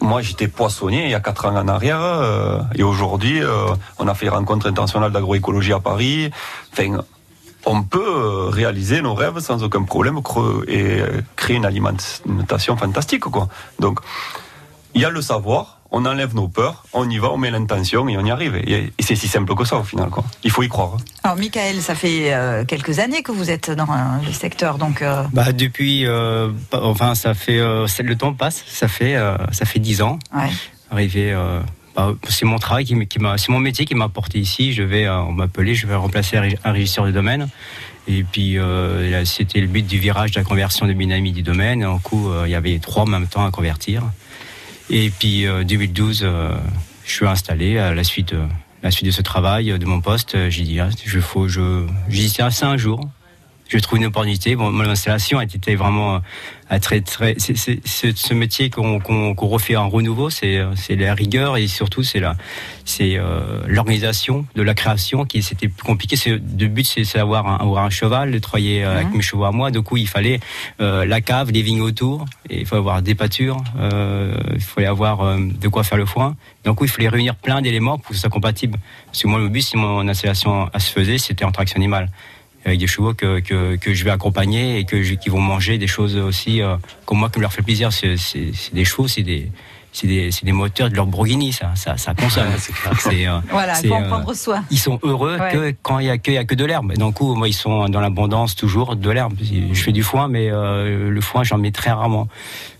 [0.01, 3.67] Moi, j'étais poissonnier il y a quatre ans en arrière, euh, et aujourd'hui, euh,
[3.99, 6.31] on a fait les rencontres internationales d'agroécologie à Paris.
[6.73, 6.97] Enfin,
[7.65, 10.19] on peut réaliser nos rêves sans aucun problème
[10.67, 11.01] et
[11.35, 13.49] créer une alimentation fantastique, quoi.
[13.79, 13.99] Donc,
[14.95, 18.07] il y a le savoir, on enlève nos peurs, on y va, on met l'intention
[18.09, 18.55] et on y arrive.
[18.57, 20.09] Et, c'est si simple que ça au final.
[20.09, 20.23] Quoi.
[20.43, 20.97] Il faut y croire.
[21.23, 25.01] Alors, Michael, ça fait euh, quelques années que vous êtes dans euh, le secteur, donc.
[25.01, 29.65] euh, Bah depuis, euh, enfin ça fait, euh, le temps passe, ça fait, euh, ça
[29.65, 30.19] fait dix ans.
[30.35, 30.49] ouais.
[30.91, 31.59] Arrivé, euh,
[31.95, 34.73] bah, c'est mon travail qui, qui m'a, c'est mon métier qui m'a porté ici.
[34.73, 37.47] Je vais, on m'a appelé, je vais remplacer un ré- un régisseur de domaine.
[38.07, 41.85] Et puis euh, c'était le but du virage de la conversion de Binami du domaine.
[41.85, 44.01] En coup, euh, il y avait trois en même temps à convertir.
[44.89, 46.55] Et puis euh, 2012, euh,
[47.05, 48.45] je suis installé à la suite, euh,
[48.81, 50.35] la suite de ce travail, euh, de mon poste.
[50.35, 52.99] euh, J'ai dit, ah, je faut, je, dit, tiens, un jour.
[53.69, 54.55] Je trouve une opportunité.
[54.55, 56.19] Bon, mon installation était vraiment euh,
[56.69, 57.35] à très très.
[57.37, 60.31] C'est, c'est- c'est ce métier qu'on, qu'on, qu'on refait en renouveau.
[60.31, 62.35] C'est, euh, c'est la rigueur et surtout c'est la,
[62.83, 66.15] c'est euh, l'organisation de la création qui c'était plus compliqué.
[66.15, 69.21] C'est, le but c'est, c'est d'avoir un, avoir un cheval, de travailler euh, avec mes
[69.21, 69.69] chevaux à moi.
[69.69, 70.39] Du coup, il fallait
[70.81, 72.25] euh, la cave, des vignes autour.
[72.49, 73.63] Et il faut avoir des pâtures.
[73.79, 76.35] euh, il fallait avoir euh, de quoi faire le foin.
[76.63, 78.79] Donc, oui, il fallait réunir plein d'éléments pour que ce soit compatible.
[79.05, 82.09] Parce que moi, le but, si mon installation se faisait, c'était en traction animale.
[82.65, 85.77] Avec des chevaux que, que, que je vais accompagner et que je- qui vont manger
[85.77, 87.91] des choses aussi euh, comme moi qui me leur fait plaisir.
[87.93, 89.51] C'est c'est- c'est des chevaux, c'est des
[89.91, 92.45] c'est des, c'est des moteurs de leur Bourguigny, ça, ça, ça consomme.
[92.99, 94.63] C'est, euh, Voilà, faut en euh, prendre soin.
[94.69, 95.51] ils sont heureux Ouais.
[95.51, 96.93] que quand il y a que, il y a que de l'herbe.
[96.93, 99.33] Donc coup, moi, ils sont dans l'abondance toujours de l'herbe.
[99.41, 102.27] Je fais du foin, mais euh, le foin, j'en mets très rarement.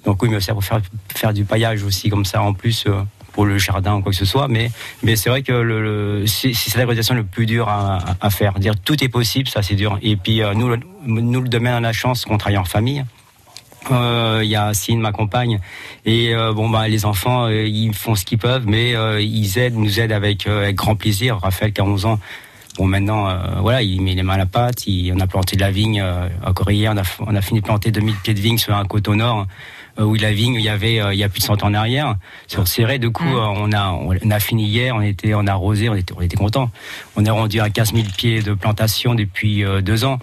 [0.06, 0.82] Donc oui, il me sert pour faire,
[1.16, 2.84] faire du paillage aussi comme ça en plus.
[2.86, 3.02] euh,
[3.40, 4.70] pour le jardin ou quoi que ce soit, mais
[5.02, 8.60] mais c'est vrai que c'est la réalisation le plus dur à, faire.
[8.60, 9.98] Dire tout est possible, ça c'est dur.
[10.02, 13.06] Et puis euh, nous, le- nous le domaine a la chance qu'on travaille en famille.
[13.94, 15.62] Euh, Il y a Cine, ma compagne,
[16.04, 18.92] et euh, bon bah les enfants ils font ce qu'ils peuvent, mais
[19.24, 21.38] ils aident, nous aident avec, grand plaisir.
[21.42, 22.20] Raphaël qui a 11 ans,
[22.78, 24.84] bon maintenant voilà il met les mains à la pâte,
[25.16, 26.04] on a planté de la vigne
[26.46, 28.84] encore hier, on a, on a fini de planter 2000 pieds de vigne sur un
[28.84, 29.48] coteau nord.
[30.00, 31.68] Euh, Où la vigne, il y avait, euh, il y a plus de 100 ans
[31.68, 32.16] en arrière,
[32.48, 33.00] sur Serré.
[33.00, 33.36] Du coup, Mm.
[33.36, 36.22] euh, on a, on a fini hier, on était, on a arrosé, on était, on
[36.22, 36.72] était content.
[37.16, 40.20] On est rendu à 15 000 pieds de plantation depuis deux ans.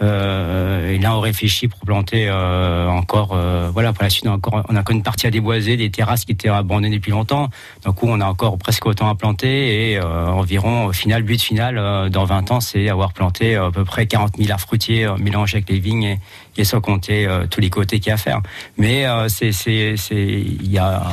[0.00, 4.30] Euh, et là, on réfléchit pour planter euh, encore, euh, voilà, pour la suite, on
[4.30, 7.10] a encore, on a encore une partie à déboiser, des terrasses qui étaient abandonnées depuis
[7.10, 7.48] longtemps.
[7.84, 12.10] Donc, on a encore presque autant à planter et euh, environ, au final, but final,
[12.10, 15.68] dans 20 ans, c'est avoir planté à peu près 40 000 arbres fruitiers mélangés avec
[15.68, 16.18] les vignes
[16.56, 18.40] et, sans compter tous les côtés qu'il y a à faire.
[18.76, 19.94] Mais c'est,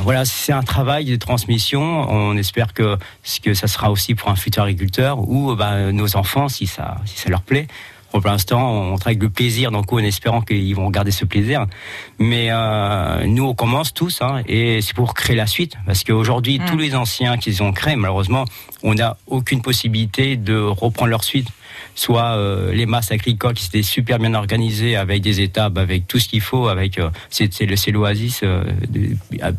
[0.02, 2.10] voilà, c'est un travail de transmission.
[2.10, 2.96] On espère que,
[3.42, 6.96] que ça sera aussi pour un futur agriculteur ou bah, nos enfants, si ça
[7.28, 7.66] leur plaît.
[8.16, 11.26] Bon, pour l'instant, on travaille avec le plaisir, donc en espérant qu'ils vont garder ce
[11.26, 11.66] plaisir.
[12.18, 16.58] Mais euh, nous, on commence tous, hein, et c'est pour créer la suite, parce qu'aujourd'hui,
[16.58, 16.64] Mm.
[16.64, 18.46] tous les anciens qu'ils ont créés, malheureusement,
[18.82, 21.48] on n'a aucune possibilité de reprendre leur suite.
[21.98, 26.18] Soit euh, les masses agricoles qui étaient super bien organisées, avec des étapes, avec tout
[26.18, 28.62] ce qu'il faut, avec euh, c'est c'est le- c'est l'oasis euh,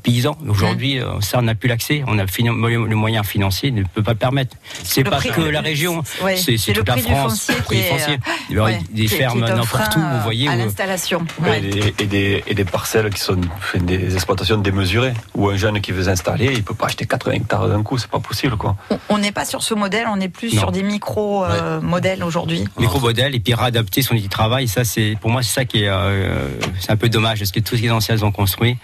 [0.03, 0.37] paysans.
[0.47, 2.03] Aujourd'hui, euh, ça, on n'a plus l'accès.
[2.07, 4.55] On a le moyen financier ne peut pas le permettre.
[4.83, 7.31] C'est Le pas prix- que la région, Ouais, c'est toute la prix du France.
[7.47, 8.17] foncier le prix est, foncier.
[8.49, 10.47] Il y aura Ouais, des est- fermes est n'importe où, vous voyez.
[10.47, 11.25] à l'installation.
[11.39, 11.61] Et, Ouais.
[11.61, 13.37] des, et, des, et des parcelles qui sont
[13.75, 17.67] des exploitations démesurées, où un jeune qui veut s'installer, il peut pas acheter 80 hectares
[17.67, 18.75] d'un coup, c'est pas possible quoi.
[19.09, 20.59] On- n'est pas sur ce modèle, on est plus Non.
[20.61, 22.63] sur des micro-modèles aujourd'hui.
[22.77, 24.67] micro-modèle et puis réadapter son outil de travail.
[24.67, 27.59] Ça, c'est pour moi, c'est ça qui est, euh, c'est un peu dommage parce que
[27.59, 28.77] tous ce que les anciens ont construit,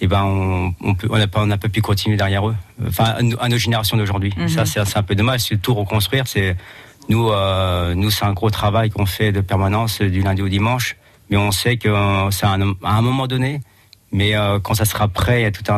[0.00, 2.56] et ben on, on peut, on n'a pas, on n'a pas pu continuer derrière eux.
[2.88, 4.32] Enfin, à, nos- à générations d'aujourd'hui.
[4.36, 4.48] Mhm.
[4.48, 5.40] Ça, c'est un peu dommage.
[5.40, 6.26] C'est tout reconstruire.
[6.26, 6.56] C'est
[7.10, 10.96] nous, euh, nous, c'est un gros travail qu'on fait de permanence du lundi au dimanche.
[11.28, 13.60] Mais on sait que euh, c'est un- à un moment donné.
[14.12, 15.70] Mais euh, quand ça sera prêt et tout est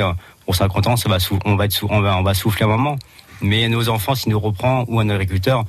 [0.00, 0.12] euh,
[0.52, 0.96] sera content.
[0.96, 2.96] Ça va, sou- on va être, on va, on va souffler un moment.
[3.40, 5.64] Mais nos enfants, s'ils nous reprend ou un agriculteur,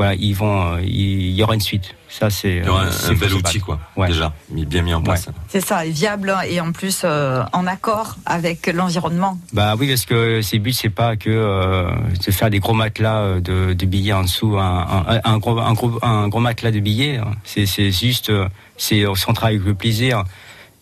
[0.00, 1.94] voilà, ils vont, euh, il y aura une suite.
[2.08, 3.78] Ça, c'est Il y aura un, un bel outil, quoi.
[3.98, 4.08] Ouais.
[4.08, 5.28] Déjà, bien mis en place.
[5.52, 9.38] C'est ça, et viable et en plus euh, en accord avec l'environnement.
[9.52, 11.90] Bah oui, parce que c'est le but, c'est pas que euh,
[12.26, 15.58] de faire des gros matelas euh, de, de billets en dessous, un, un, un gros,
[15.58, 17.18] un, gros, un gros matelas de billets.
[17.18, 17.32] hein.
[17.44, 20.24] C'est, juste, euh, c'est on travaille avec le plaisir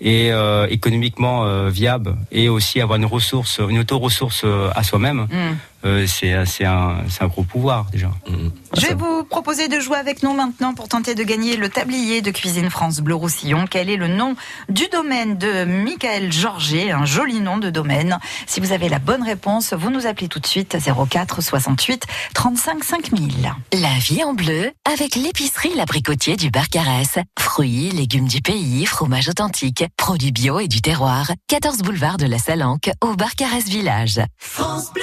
[0.01, 5.27] et euh, économiquement euh, viable et aussi avoir une ressource, une auto-ressource euh, à soi-même.
[5.29, 5.57] Mm.
[5.85, 8.11] Euh, c'est, c'est un, c'est un gros pouvoir déjà.
[8.29, 8.51] Mhm.
[8.77, 12.21] Je vais vous proposer de jouer avec nous maintenant pour tenter de gagner le tablier
[12.21, 13.67] de cuisine France Bleu Roussillon.
[13.71, 14.35] Quel est le nom
[14.69, 18.19] du domaine de Michael Georget Un joli nom de domaine.
[18.47, 20.77] Si vous avez la bonne réponse, vous nous appelez tout de suite
[21.11, 23.53] 04 68 35 5000.
[23.73, 27.19] La vie en bleu avec l'épicerie L'Abricotier du Barcarès.
[27.39, 31.31] Fruits, légumes du pays, fromage authentique, produits bio et du terroir.
[31.49, 34.21] 14 boulevard de la Salanque au Barcarès Village.
[34.39, 35.03] France Bleu,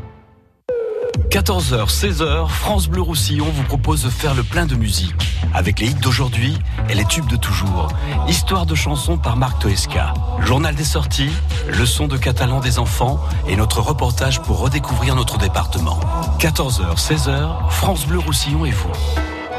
[1.31, 5.15] 14h, 16h, France Bleu Roussillon vous propose de faire le plein de musique.
[5.53, 6.57] Avec les hits d'aujourd'hui
[6.89, 7.87] et les tubes de toujours.
[8.27, 10.13] Histoire de chansons par Marc Toesca.
[10.41, 11.31] Journal des sorties,
[11.69, 13.17] leçon de catalan des enfants
[13.47, 16.01] et notre reportage pour redécouvrir notre département.
[16.39, 18.91] 14h, 16h, France Bleu Roussillon et vous.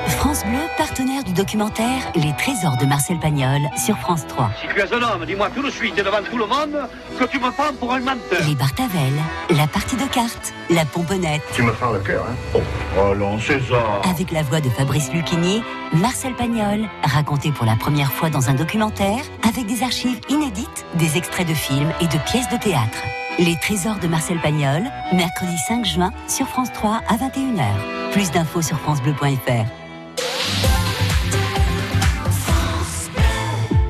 [0.09, 4.51] France Bleu, partenaire du documentaire Les Trésors de Marcel Pagnol sur France 3.
[4.61, 6.89] Si tu es un homme, dis-moi tout de suite et devant tout le monde
[7.19, 8.41] que tu me prends pour un menteur.
[8.47, 9.13] Les Bartavel,
[9.51, 11.43] la partie de cartes, la pomponnette.
[11.55, 12.61] Tu me fends le cœur, hein
[12.99, 15.63] Oh, non, César Avec la voix de Fabrice Lucchini,
[15.93, 21.17] Marcel Pagnol, raconté pour la première fois dans un documentaire, avec des archives inédites, des
[21.17, 22.99] extraits de films et de pièces de théâtre.
[23.39, 28.13] Les Trésors de Marcel Pagnol, mercredi 5 juin sur France 3 à 21h.
[28.13, 29.82] Plus d'infos sur francebleu.fr.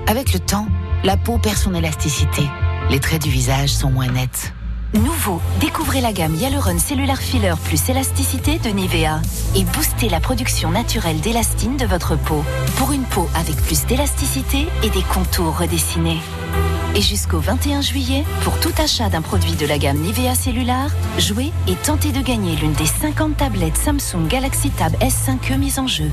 [0.07, 0.67] Avec le temps,
[1.05, 2.43] la peau perd son élasticité.
[2.91, 4.53] Les traits du visage sont moins nets.
[4.95, 9.23] Nouveau, découvrez la gamme Hyaluron Cellular Filler plus élasticité de Nivea
[9.57, 12.45] et boostez la production naturelle d'élastine de votre peau
[12.77, 16.21] pour une peau avec plus d'élasticité et des contours redessinés.
[16.95, 21.51] Et jusqu'au 21 juillet, pour tout achat d'un produit de la gamme Nivea Cellular, jouez
[21.67, 26.11] et tentez de gagner l'une des 50 tablettes Samsung Galaxy Tab S5e mises en jeu.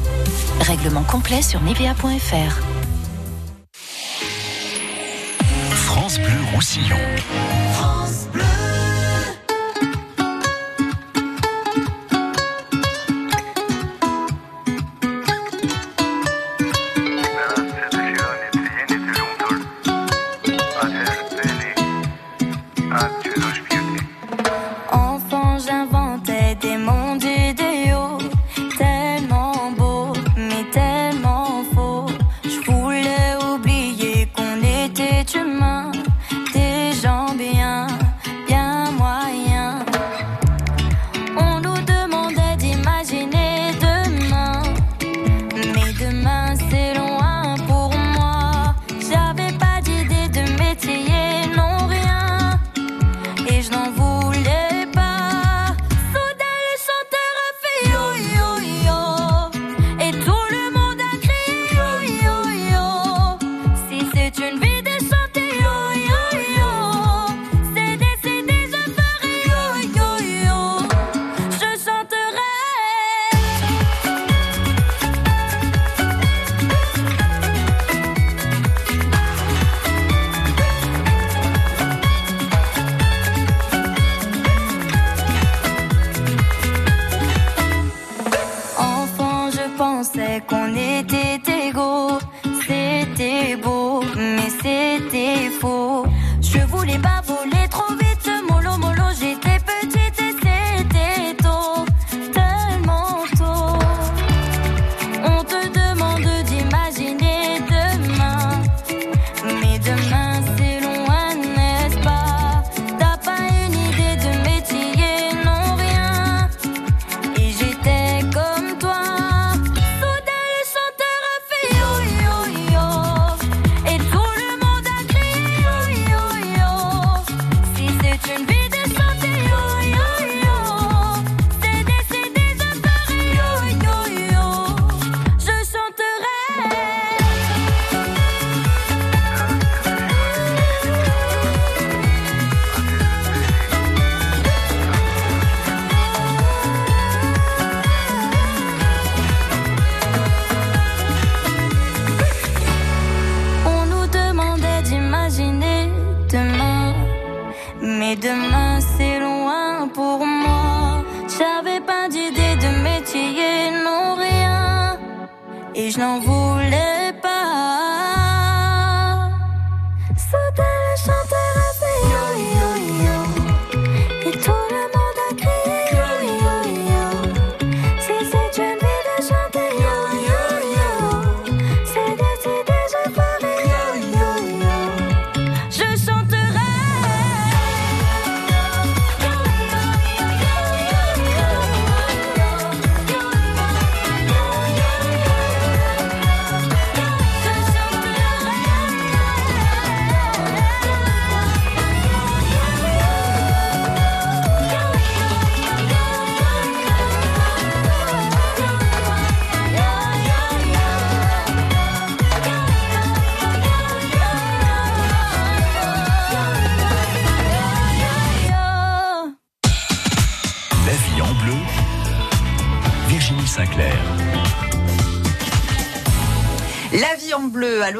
[0.61, 2.61] Règlement complet sur nivea.fr.
[5.73, 6.97] France Bleu Roussillon.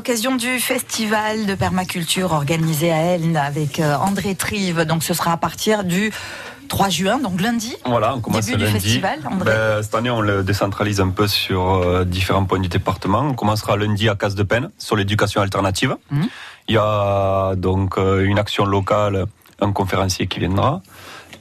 [0.10, 4.82] L'occasion du festival de permaculture organisé à Elne avec euh, André Trive.
[4.86, 6.12] Donc ce sera à partir du
[6.68, 7.76] 3 juin, donc lundi.
[7.86, 8.74] Voilà, on commence début lundi.
[8.74, 9.20] du festival.
[9.32, 9.52] André.
[9.52, 13.20] Ben, cette année, on le décentralise un peu sur euh, différents points du département.
[13.20, 15.96] On commencera lundi à Casse de Peine sur l'éducation alternative.
[16.10, 16.28] Mhm.
[16.70, 19.28] Il y a donc euh, une action locale,
[19.62, 20.82] un conférencier qui viendra.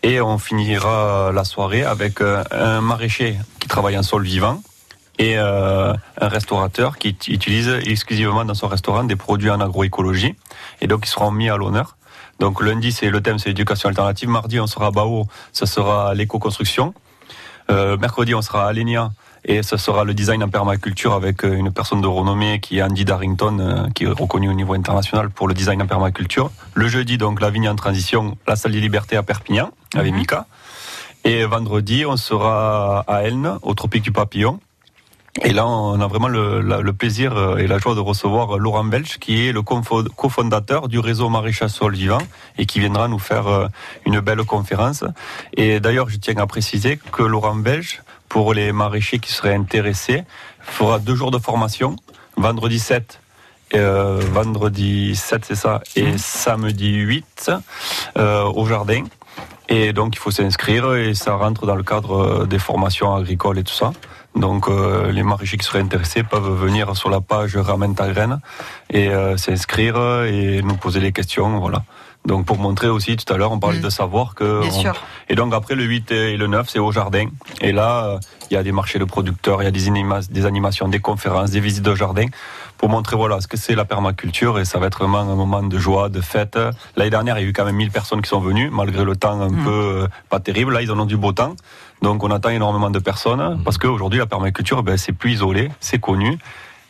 [0.03, 4.61] Et on finira la soirée avec euh, un maraîcher qui travaille en sol vivant
[5.19, 10.35] et euh, un restaurateur qui utilise exclusivement dans son restaurant des produits en agroécologie.
[10.81, 11.97] Et donc, ils seront mis à l'honneur.
[12.39, 14.29] Donc, lundi, c'est le thème, c'est l'éducation alternative.
[14.29, 16.95] Mardi, on sera à Bao, ça sera l'éco-construction.
[17.71, 19.11] Euh, mercredi, on sera à Lénia
[19.45, 22.83] Et ce sera le design en permaculture avec euh, une personne de renommée qui est
[22.83, 26.51] Andy Darrington, euh, qui est reconnu au niveau international pour le design en permaculture.
[26.75, 30.19] Le jeudi, donc, la vigne en transition, la salle des libertés à Perpignan, avec Mhm.
[30.19, 30.47] Mika.
[31.25, 34.61] Et vendredi, on sera à Elne, au Tropique du Papillon.
[35.45, 38.57] Et là, on a vraiment le, la- le plaisir euh, et la joie de recevoir
[38.57, 42.23] euh, Laurent Belge, qui est le cofondateur du réseau Maréchal Sol Vivant
[42.59, 43.67] et qui viendra nous faire euh,
[44.05, 45.05] une belle conférence.
[45.57, 50.25] Et d'ailleurs, je tiens à préciser que Laurent Belge, pour les maraîchers qui seraient intéressés,
[50.61, 51.97] fera deux jours de formation,
[52.37, 53.21] vendredi 7
[53.75, 57.51] euh, vendredi 7, c'est ça, et samedi 8
[58.17, 59.05] euh, au jardin.
[59.69, 63.65] Et donc il faut s'inscrire et ça rentre dans le cadre des formations agricoles et
[63.65, 63.93] tout ça.
[64.39, 68.39] Donc euh, les maraîchers qui seraient intéressés peuvent venir sur la page Ramène ta graine
[68.91, 71.59] et euh, s'inscrire et nous poser des questions.
[71.59, 71.83] Voilà.
[72.25, 74.61] Donc pour montrer aussi, tout à l'heure, on parlait de savoir que...
[74.61, 75.03] Bien on- sûr.
[75.29, 77.27] Et donc après le 8 et le 9, c'est au jardin.
[77.61, 78.19] Et là, euh,
[78.51, 81.01] il y a des marchés de producteurs, il y a des, anima- des animations, des
[81.01, 82.27] conférences, des visites de jardin
[82.77, 85.63] pour montrer voilà ce que c'est la permaculture et ça va être vraiment un moment
[85.65, 86.57] de joie, de fête.
[86.97, 89.17] L'année dernière, il y a eu quand même 1000 personnes qui sont venues malgré le
[89.17, 89.71] temps un peu
[90.05, 90.73] euh, pas terrible.
[90.75, 91.57] Là, ils en ont du beau temps.
[92.03, 95.99] Donc on attend énormément de personnes parce qu'aujourd'hui la permaculture, ben, c'est plus isolé, c'est
[96.01, 96.39] connu.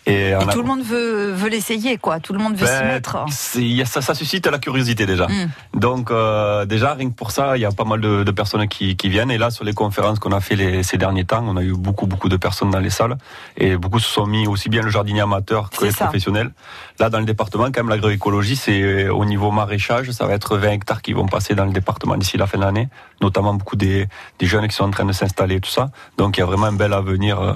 [0.07, 2.19] Et, Et on a- tout le monde veut, veut l'essayer, quoi.
[2.19, 3.27] Tout le monde veut s'y ben, mettre.
[3.29, 5.27] ça, ça suscite la curiosité déjà.
[5.27, 5.51] Mm.
[5.79, 8.67] Donc euh, déjà rien que pour ça, il y a pas mal de, de personnes
[8.69, 9.31] qui, qui viennent.
[9.31, 11.75] Et là, sur les conférences qu'on a fait les, ces derniers temps, on a eu
[11.75, 13.19] beaucoup beaucoup de personnes dans les salles
[13.59, 16.05] et beaucoup se sont mis aussi bien le jardinier amateur que les ça.
[16.07, 16.53] professionnels.
[16.99, 20.57] Là, dans le département, quand même, l'agroécologie, c'est euh, au niveau maraîchage, ça va être
[20.57, 22.89] 20 hectares qui vont passer dans le département d'ici la fin de l'année,
[23.21, 24.07] notamment beaucoup des,
[24.39, 25.91] des jeunes qui sont en train de s'installer, tout ça.
[26.16, 27.53] Donc il y a vraiment un bel avenir euh,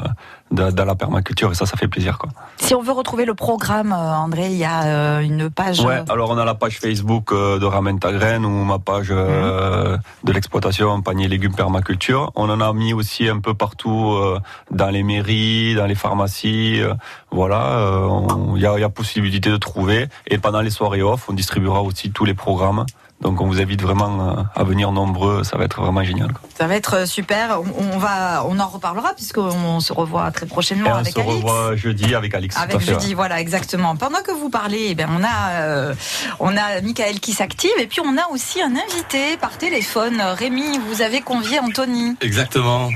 [0.51, 2.31] dans, la permaculture et ça, ça fait plaisir, quoi.
[2.59, 5.81] Si on veut retrouver le programme, euh, André, il y a euh, une page.
[5.81, 9.09] Ouais, alors on a la page Facebook euh, de Ramène ta graine ou ma page
[9.11, 12.33] euh, de l'exploitation panier légumes permaculture.
[12.35, 14.39] On en a mis aussi un peu partout euh,
[14.71, 16.81] dans les mairies, dans les pharmacies.
[16.81, 16.95] euh,
[17.31, 18.09] voilà, euh,
[18.57, 20.09] il y, a, y a possibilité de trouver.
[20.27, 22.85] Et pendant les soirées off, on distribuera aussi tous les programmes.
[23.23, 26.33] Donc on vous invite vraiment euh, à venir nombreux, ça va être vraiment génial.
[26.33, 26.41] quoi.
[26.59, 27.61] Ça va être euh, super.
[27.79, 31.21] On, on va, on en reparlera puisqu'on se revoit très prochainement Et on avec se
[31.21, 31.33] Alix.
[31.33, 33.95] revoit jeudi avec à Avec fait, jeudi, voilà, exactement.
[33.95, 35.95] Pendant que vous parlez, eh bien, on a, euh,
[36.41, 40.21] on a Michael qui s'active et puis on a aussi un invité par téléphone.
[40.21, 42.17] Rémi, vous avez convié Anthony.
[42.21, 42.91] Exactement.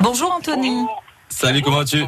[0.00, 0.86] Bonjour Anthony.
[1.28, 2.04] Salut, comment vas-tu?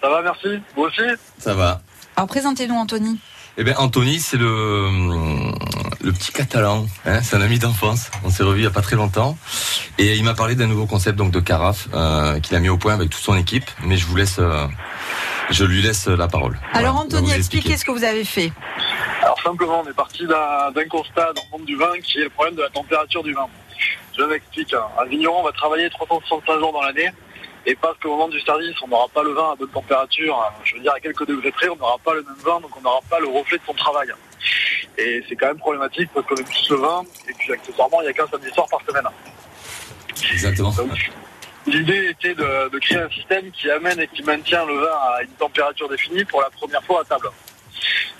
[0.00, 0.48] Ça va, merci.
[0.74, 1.02] Vous aussi?
[1.38, 1.82] Ça va.
[2.16, 3.18] Alors présentez-nous Anthony.
[3.60, 4.88] Eh bien, Anthony, c'est le,
[6.00, 6.86] le petit catalan.
[7.04, 8.08] Hein, c'est un ami d'enfance.
[8.22, 9.36] On s'est revu il y a pas très longtemps.
[9.98, 12.78] Et il m'a parlé d'un nouveau concept donc de carafe euh, qu'il a mis au
[12.78, 13.68] point avec toute son équipe.
[13.82, 14.68] Mais je vous laisse, euh,
[15.50, 16.56] je lui laisse la parole.
[16.72, 18.52] Alors Voilà, Anthony, expliquez ce que vous avez fait.
[19.22, 22.30] Alors simplement, on est parti d'un constat dans le monde du vin qui est le
[22.30, 23.48] problème de la température du vin.
[24.16, 24.72] Je m'explique.
[24.72, 27.10] Un vigneron va travailler 365 jours dans l'année
[27.66, 30.52] et parce qu'au moment du service, on n'aura pas le vin à bonne température, hein,
[30.64, 32.80] je veux dire à quelques degrés près, on n'aura pas le même vin, donc on
[32.80, 34.08] n'aura pas le reflet de son travail.
[34.96, 38.04] Et c'est quand même problématique parce qu'on aime tous le vin et puis accessoirement, il
[38.04, 39.04] n'y a qu'un samedi soir par semaine.
[40.32, 40.74] Exactement.
[41.66, 45.22] L'idée était de, de créer un système qui amène et qui maintient le vin à
[45.22, 47.28] une température définie pour la première fois à table.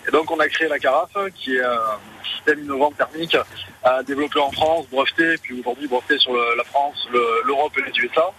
[0.09, 1.99] Et donc on a créé la carafe, qui est un
[2.33, 3.37] système innovant thermique
[3.83, 7.95] à développer en France, breveté, puis aujourd'hui breveté sur la France, le- l'Europe et les
[8.05, 8.31] USA,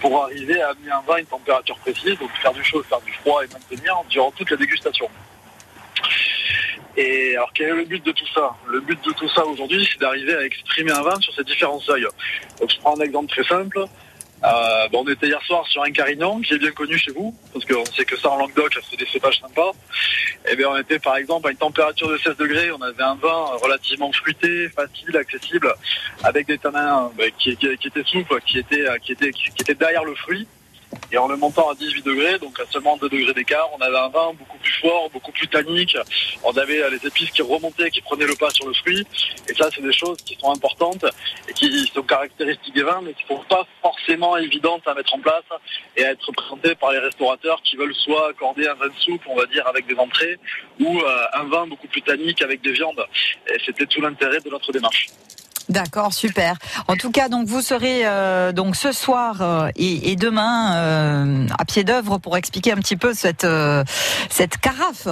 [0.00, 3.02] pour arriver à amener un vin à une température précise, donc faire du chaud, faire
[3.02, 5.08] du froid et maintenir durant toute la dégustation.
[6.96, 8.54] Et alors quel est le but de tout ça?
[8.66, 11.80] Le but de tout ça aujourd'hui, c'est d'arriver à exprimer un vin sur ses différents
[11.80, 12.06] seuils.
[12.58, 13.84] Donc je prends un exemple très simple.
[14.42, 17.34] Euh, bon, on était hier soir sur un Carignan qui est bien connu chez vous,
[17.52, 19.72] parce qu'on sait que ça en Languedoc, c'est des cépages sympas.
[20.50, 23.16] Et bien on était par exemple à une température de 16 degrés, on avait un
[23.16, 25.74] vin relativement fruité, facile, accessible,
[26.24, 30.04] avec des tanins bah, qui, étaient souples, qui étaient, euh, qui, étaient, qui étaient derrière
[30.04, 30.46] le fruit.
[31.12, 33.98] Et en le montant à 18 degrés, donc à seulement 2 degrés d'écart, on avait
[33.98, 35.96] un vin beaucoup plus fort, beaucoup plus tannique.
[36.44, 39.06] On avait euh, les épices qui remontaient, qui prenaient le pas sur le fruit.
[39.48, 41.04] Et ça, c'est des choses qui sont importantes
[41.48, 45.14] et qui sont caractéristiques des vins, mais qui ne sont pas forcément évidentes à mettre
[45.14, 45.44] en place
[45.96, 49.22] et à être présentées par les restaurateurs qui veulent soit accorder un vin de soupe,
[49.26, 50.38] on va dire, avec des entrées,
[50.78, 53.04] ou euh, un vin beaucoup plus tannique avec des viandes.
[53.52, 55.08] Et c'était tout l'intérêt de notre démarche.
[55.70, 56.56] D'accord, super.
[56.88, 61.64] En tout cas, donc vous serez euh, donc ce soir euh, et, demain euh, à
[61.64, 63.46] pied d'œuvre pour expliquer un petit peu cette
[64.60, 65.06] carafe.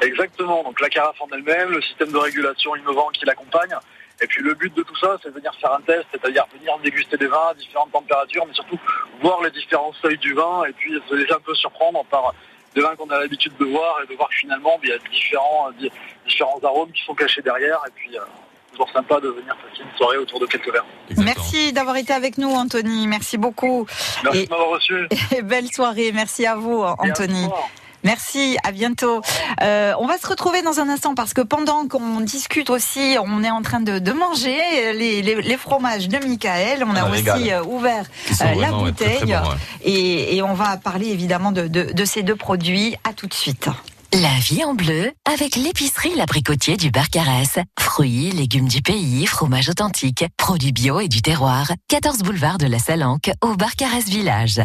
[0.00, 3.74] Exactement, donc la carafe en elle-même, le système de régulation innovant qui l'accompagne.
[4.22, 6.78] Et puis le but de tout ça, c'est de venir faire un test, c'est-à-dire venir
[6.82, 8.78] déguster des vins à différentes températures, mais surtout
[9.20, 12.32] voir les différents seuils du vin et puis se laisser un peu surprendre par
[12.74, 14.98] des vins qu'on a l'habitude de voir et de voir que finalement il y a
[15.10, 15.90] différents, di-
[16.26, 17.80] différents arômes qui sont cachés derrière.
[18.72, 20.84] Toujours sympa de venir passer une soirée autour de quelques verres.
[21.18, 23.06] Merci d'avoir été avec nous, Anthony.
[23.06, 23.86] Merci beaucoup.
[24.24, 24.94] Merci de m'avoir reçu.
[25.36, 26.12] Et belle soirée.
[26.12, 27.46] Merci à vous, Anthony.
[28.02, 29.20] Merci, à bientôt.
[29.62, 33.44] Euh, on va se retrouver dans un instant parce que pendant qu'on discute aussi, on
[33.44, 34.56] est en train de, de manger
[34.94, 36.82] les, les, les, fromages de Michael.
[36.82, 37.60] On a Un aussi régal.
[37.60, 39.56] euh, ouvert euh, la vraiment, ouais, très, bouteille très bons, ouais.
[39.84, 42.96] et, et on va parler évidemment de, de, de ces deux produits.
[43.04, 43.68] À tout de suite.
[44.12, 47.60] La vie en bleu avec l'épicerie L'Abricotier du Barcarès.
[47.78, 51.70] Fruits, légumes du pays, fromage authentique, produits bio et du terroir.
[51.88, 54.62] 14 boulevard de la Salanque au Barcarès Village.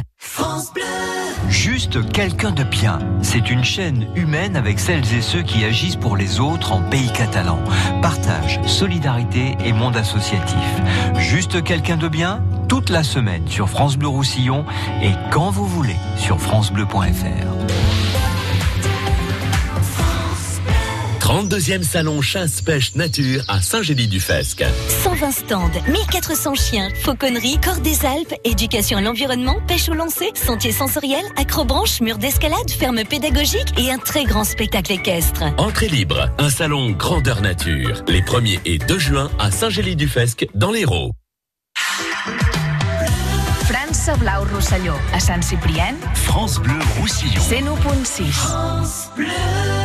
[1.48, 2.98] Juste quelqu'un de bien.
[3.22, 7.14] C'est une chaîne humaine avec celles et ceux qui agissent pour les autres en pays
[7.14, 7.60] catalan.
[8.02, 10.58] Partage, solidarité et monde associatif.
[11.20, 14.66] Juste quelqu'un de bien toute la semaine sur France Bleu Roussillon
[15.04, 18.05] et quand vous voulez sur francebleu.fr.
[21.26, 24.64] 32e salon chasse-pêche nature à Saint-Gély-du-Fesque.
[25.04, 30.72] 120 stands, 1400 chiens, fauconnerie, corps des Alpes, éducation à l'environnement, pêche au lancer, sentier
[30.72, 35.42] sensoriel, acrobranche, mur d'escalade, ferme pédagogique et un très grand spectacle équestre.
[35.58, 38.04] Entrée libre, un salon grandeur nature.
[38.08, 41.10] Les 1er et 2 juin à Saint-Gély-du-Fesque dans l'Hérault.
[43.68, 47.42] França Blau Rosselló, a Sant Ciprien, France Bleu Roussillon.
[47.42, 49.85] 101.6.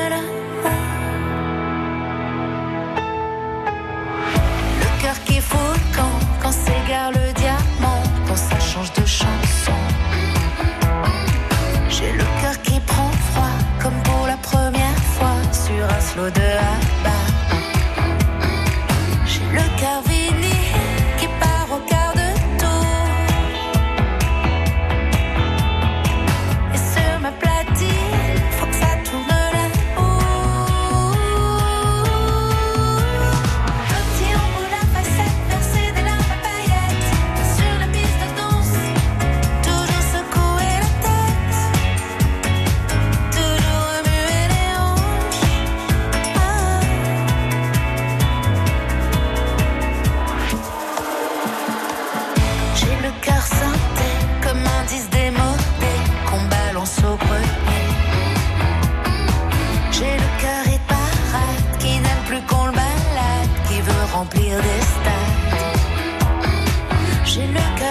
[67.33, 67.90] J'ai le cœur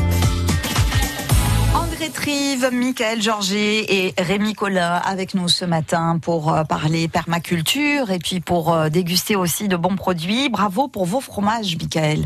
[2.01, 7.07] André André Trive, Michael Georget et Rémi Collin avec nous ce matin pour euh, parler
[7.07, 10.49] permaculture et puis pour euh, déguster aussi de bons produits.
[10.49, 12.25] Bravo pour vos fromages, Michael.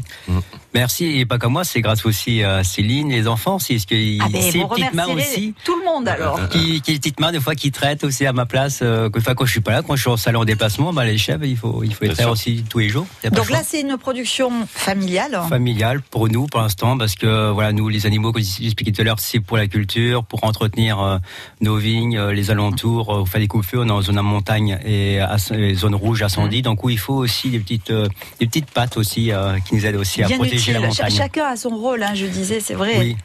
[0.74, 3.96] Merci, et pas comme moi, c'est grâce aussi à Céline, les enfants aussi, parce que
[4.22, 5.54] Ah ben, c'est petites mains aussi.
[5.64, 6.48] Tout le monde alors.
[6.50, 8.80] Qui, qui les petites mains des fois qui traitent aussi à ma place.
[8.82, 11.18] Euh, quand je suis pas là, quand je suis au salon en déplacement, bah, les
[11.18, 13.08] chefs, il faut, il faut les traire aussi tous les jours.
[13.32, 15.42] Donc là, c'est une production familiale.
[15.50, 19.04] familial pour nous pour l'instant parce que voilà nous les animaux comme j'expliquais tout à
[19.04, 21.18] l'heure c'est pour la culture pour entretenir euh,
[21.61, 24.22] nos vignes euh, les alentours euh, on fait des coups-feux on est en zone à
[24.22, 28.07] montagne et à et zone rouge incendie donc où il faut aussi des petites euh,
[28.39, 30.91] des petites pattes aussi euh, qui nous aident aussi à protéger la utile.
[30.93, 32.95] Ch- montagne chacun a son rôle, hein, je disais, c'est vrai.
[32.99, 33.18] oui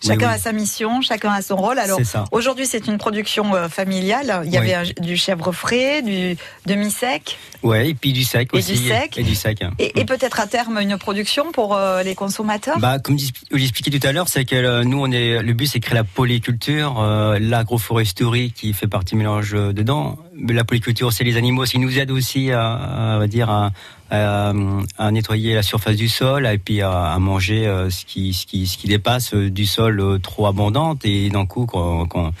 [0.00, 0.34] Chacun Oui, oui.
[0.34, 1.78] a sa mission, chacun a son rôle.
[1.78, 1.98] Alors
[2.32, 4.42] aujourd'hui, c'est une production euh, familiale.
[4.44, 4.72] Il y Oui.
[4.72, 6.36] avait un- du chèvre frais, du
[6.66, 9.18] demi-sec ouais et puis du sec Et aussi du sec.
[9.18, 9.72] et du sec hein.
[9.80, 12.78] et, et peut-être à terme une production pour euh, les consommateurs?
[12.78, 15.66] Bah, comme j'expli- j'expliquais tout à l'heure, c'est que euh, nous, on est, le but,
[15.66, 20.18] c'est créer la polyculture, euh, l'agroforesterie qui fait partie du mélange euh, dedans.
[20.48, 23.72] La polyculture, c'est les animaux, qui nous aident aussi à, dire, à,
[24.10, 24.52] à,
[24.98, 28.46] à nettoyer la surface du sol et puis à, à manger euh, ce qui, ce
[28.46, 31.04] qui, ce qui dépasse euh, du sol euh, trop abondante.
[31.04, 32.32] Et d'un coup, quand, quand,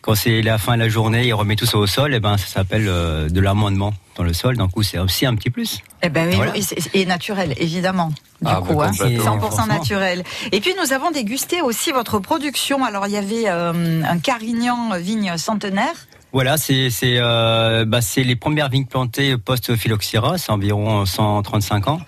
[0.00, 2.36] quand c'est la fin de la journée, il remet tout ça au sol, et ben,
[2.36, 4.56] ça s'appelle euh, de l'amendement dans le sol.
[4.56, 5.78] D'un coup, c'est aussi un petit plus.
[6.02, 6.56] Eh ben oui, Voilà.
[6.56, 8.08] et, c'est- et naturel, évidemment.
[8.08, 9.66] Du Ah, coup, hein, complètement, 100% forcément.
[9.68, 10.24] naturel.
[10.50, 12.84] Et puis nous avons dégusté aussi votre production.
[12.84, 15.94] Alors il y avait euh, un Carignan vigne centenaire.
[16.32, 22.00] Voilà, c'est c'est euh, bah, c'est les premières vignes plantées post-phylloxéra, c'est environ 135 ans,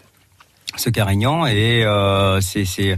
[0.77, 2.97] ce carignan, et euh, c'est c'est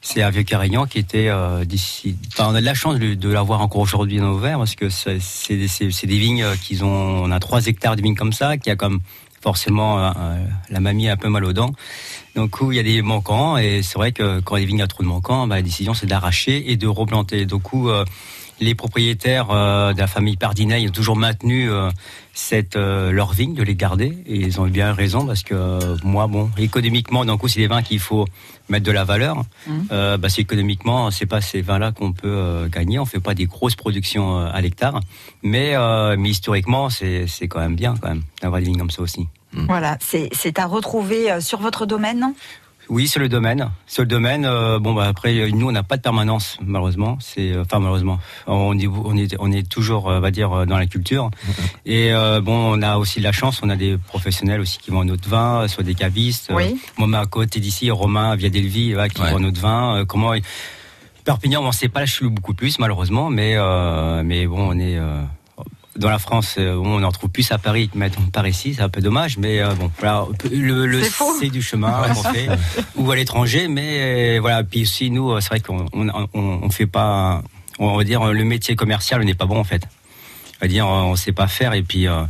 [0.00, 2.16] c'est un vieux carignan qui était euh, d'ici.
[2.32, 4.88] Enfin, on a de la chance de, l'avoir encore aujourd'hui dans nos verres parce que
[4.88, 7.22] c'est c'est c'est des vignes qui ont.
[7.24, 9.00] On a 3 hectares de vignes comme ça, qui a comme
[9.42, 10.10] forcément euh,
[10.70, 11.72] la mamie a un peu mal aux dents.
[12.34, 14.86] Donc où il y a des manquants et c'est vrai que quand les vignes a
[14.86, 17.44] trop de manquants, bah, la décision c'est d'arracher et de replanter.
[17.44, 18.04] Donc où euh,
[18.60, 21.90] les propriétaires euh, de la famille Pardinet ont toujours maintenu euh,
[22.34, 25.54] cette euh, leur vigne de les garder et ils ont eu bien raison parce que
[25.54, 28.26] euh, moi bon économiquement d'un coup c'est des vins qu'il faut
[28.68, 29.42] mettre de la valeur.
[29.90, 32.98] Euh, bah, c'est économiquement c'est pas ces vins là qu'on peut gagner.
[32.98, 35.00] On fait pas des grosses productions à l'hectare,
[35.42, 35.74] mais
[36.16, 39.26] mais historiquement c'est c'est quand même bien quand même d'avoir des vignes comme ça aussi.
[39.52, 42.20] Voilà, c'est à retrouver sur votre domaine.
[42.20, 42.34] non?
[42.88, 43.70] Oui, sur le domaine.
[43.86, 47.16] Sur le domaine, euh, bon bah après euh, nous on n'a pas de permanence malheureusement.
[47.20, 50.66] C'est euh, enfin malheureusement, on est on est on est toujours euh, on va dire
[50.66, 51.30] dans la culture.
[51.86, 54.90] Et euh, bon, on a aussi de la chance, on a des professionnels aussi qui
[54.90, 56.50] vendent notre vin, soit des cavistes.
[56.50, 56.80] Euh, Oui.
[56.98, 60.04] Moi, à côté d'ici, Romain via Delvi, voilà, qui vend notre vin.
[60.06, 60.32] Comment
[61.24, 64.98] Perpignan, on sait pas, je suis beaucoup plus malheureusement, mais euh, mais bon, on est
[64.98, 65.22] euh,
[65.96, 68.82] dans la France, euh, on en trouve plus à Paris que maintenant par ici, c'est
[68.82, 71.02] un peu dommage, mais euh, bon, voilà, le, le
[71.38, 72.48] C'est du chemin qu'on fait,
[72.96, 76.70] ou à l'étranger, mais euh, voilà, puis aussi nous, c'est vrai qu'on on, on, on
[76.70, 77.42] fait pas,
[77.78, 79.82] on va dire le métier commercial n'est pas bon en fait,
[80.56, 82.24] on va dire on sait pas faire et puis euh,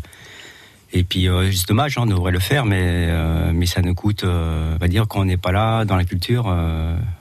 [0.92, 3.08] et puis c'est dommage, hein, on devrait le faire, mais
[3.52, 6.54] mais ça nous coûte, on va dire quand on n'est pas là dans la culture,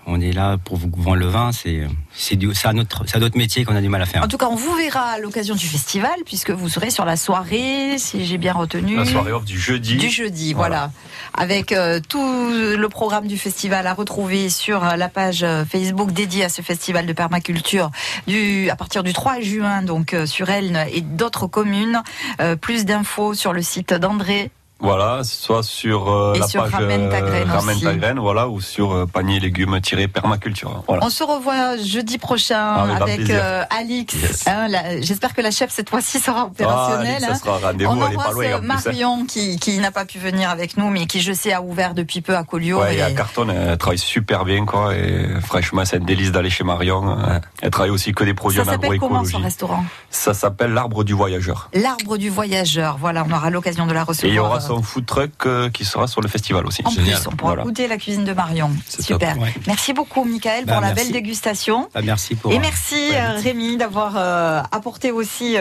[0.06, 2.38] on est là pour vous vendre le vin, c'est c'est
[2.68, 4.24] un autre métier qu'on a du mal à faire.
[4.24, 7.16] En tout cas, on vous verra à l'occasion du festival, puisque vous serez sur la
[7.16, 8.96] soirée, si j'ai bien retenu.
[8.98, 9.96] La soirée off du jeudi.
[9.96, 10.92] Du jeudi, voilà.
[11.34, 16.12] Avec euh, tout le programme du festival à retrouver sur euh, la page euh, Facebook
[16.12, 17.90] dédiée à ce festival de permaculture
[18.28, 22.02] du, à partir du 3 juin, donc euh, sur Elne et d'autres communes.
[22.40, 24.52] Euh, plus d'infos sur le site d'André.
[24.82, 28.60] Voilà, soit sur euh, la sur page Ramène ta graine Ramène ta graine, voilà, ou
[28.62, 30.84] sur euh, panier légumes-permaculture.
[30.88, 31.06] Voilà.
[31.06, 34.16] On se revoit jeudi prochain Avec grand avec euh, Alix.
[34.48, 34.68] Hein,
[35.02, 37.24] J'espère que la chef cette fois-ci sera Ah, opérationnelle.
[37.24, 37.36] Alix, ça hein.
[37.58, 38.82] sera rendez-vous, On embrasse loin, euh, plus, hein.
[38.86, 41.94] Marion qui, qui n'a pas pu venir avec nous, mais qui je sais a ouvert
[41.94, 42.82] depuis peu à Collioure.
[42.82, 44.96] Ouais, et et- à Carton, elle travaille super bien, quoi.
[44.96, 47.18] Et franchement, c'est un délice d'aller chez Marion.
[47.62, 49.86] Elle travaille aussi que des produits Ça s'appelle comment son restaurant?
[50.10, 51.70] Ça s'appelle l'arbre du voyageur.
[51.74, 52.98] L'arbre du voyageur.
[53.00, 54.62] Voilà, on aura l'occasion de la recevoir.
[54.76, 56.82] Son food truck euh, qui sera sur le festival aussi.
[56.86, 57.64] En plus, on pourra Voilà.
[57.64, 58.72] goûter la cuisine de Marion.
[58.88, 59.34] Super.
[59.36, 59.54] top, ouais.
[59.68, 61.04] Merci beaucoup, Michael, Bah, pour la merci.
[61.04, 61.90] belle dégustation.
[61.94, 63.40] Ah, merci pour Et euh, merci euh.
[63.42, 65.56] Rémi d'avoir euh, apporté aussi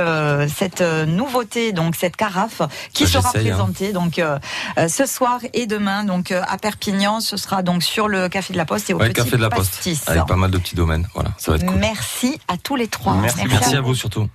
[0.54, 3.32] cette nouveauté, donc cette carafe qui Bah, sera hein.
[3.32, 4.20] présentée donc
[4.88, 7.20] ce soir et demain donc à Perpignan.
[7.20, 9.42] Ce sera donc sur le café de la Poste et au Ouais, Petit café de
[9.42, 10.02] la Poste, Pastis.
[10.08, 11.08] avec pas mal de petits domaines.
[11.14, 11.76] Voilà, ça va être cool.
[11.78, 13.14] Merci à tous les trois.
[13.14, 14.28] Merci, merci à vous surtout.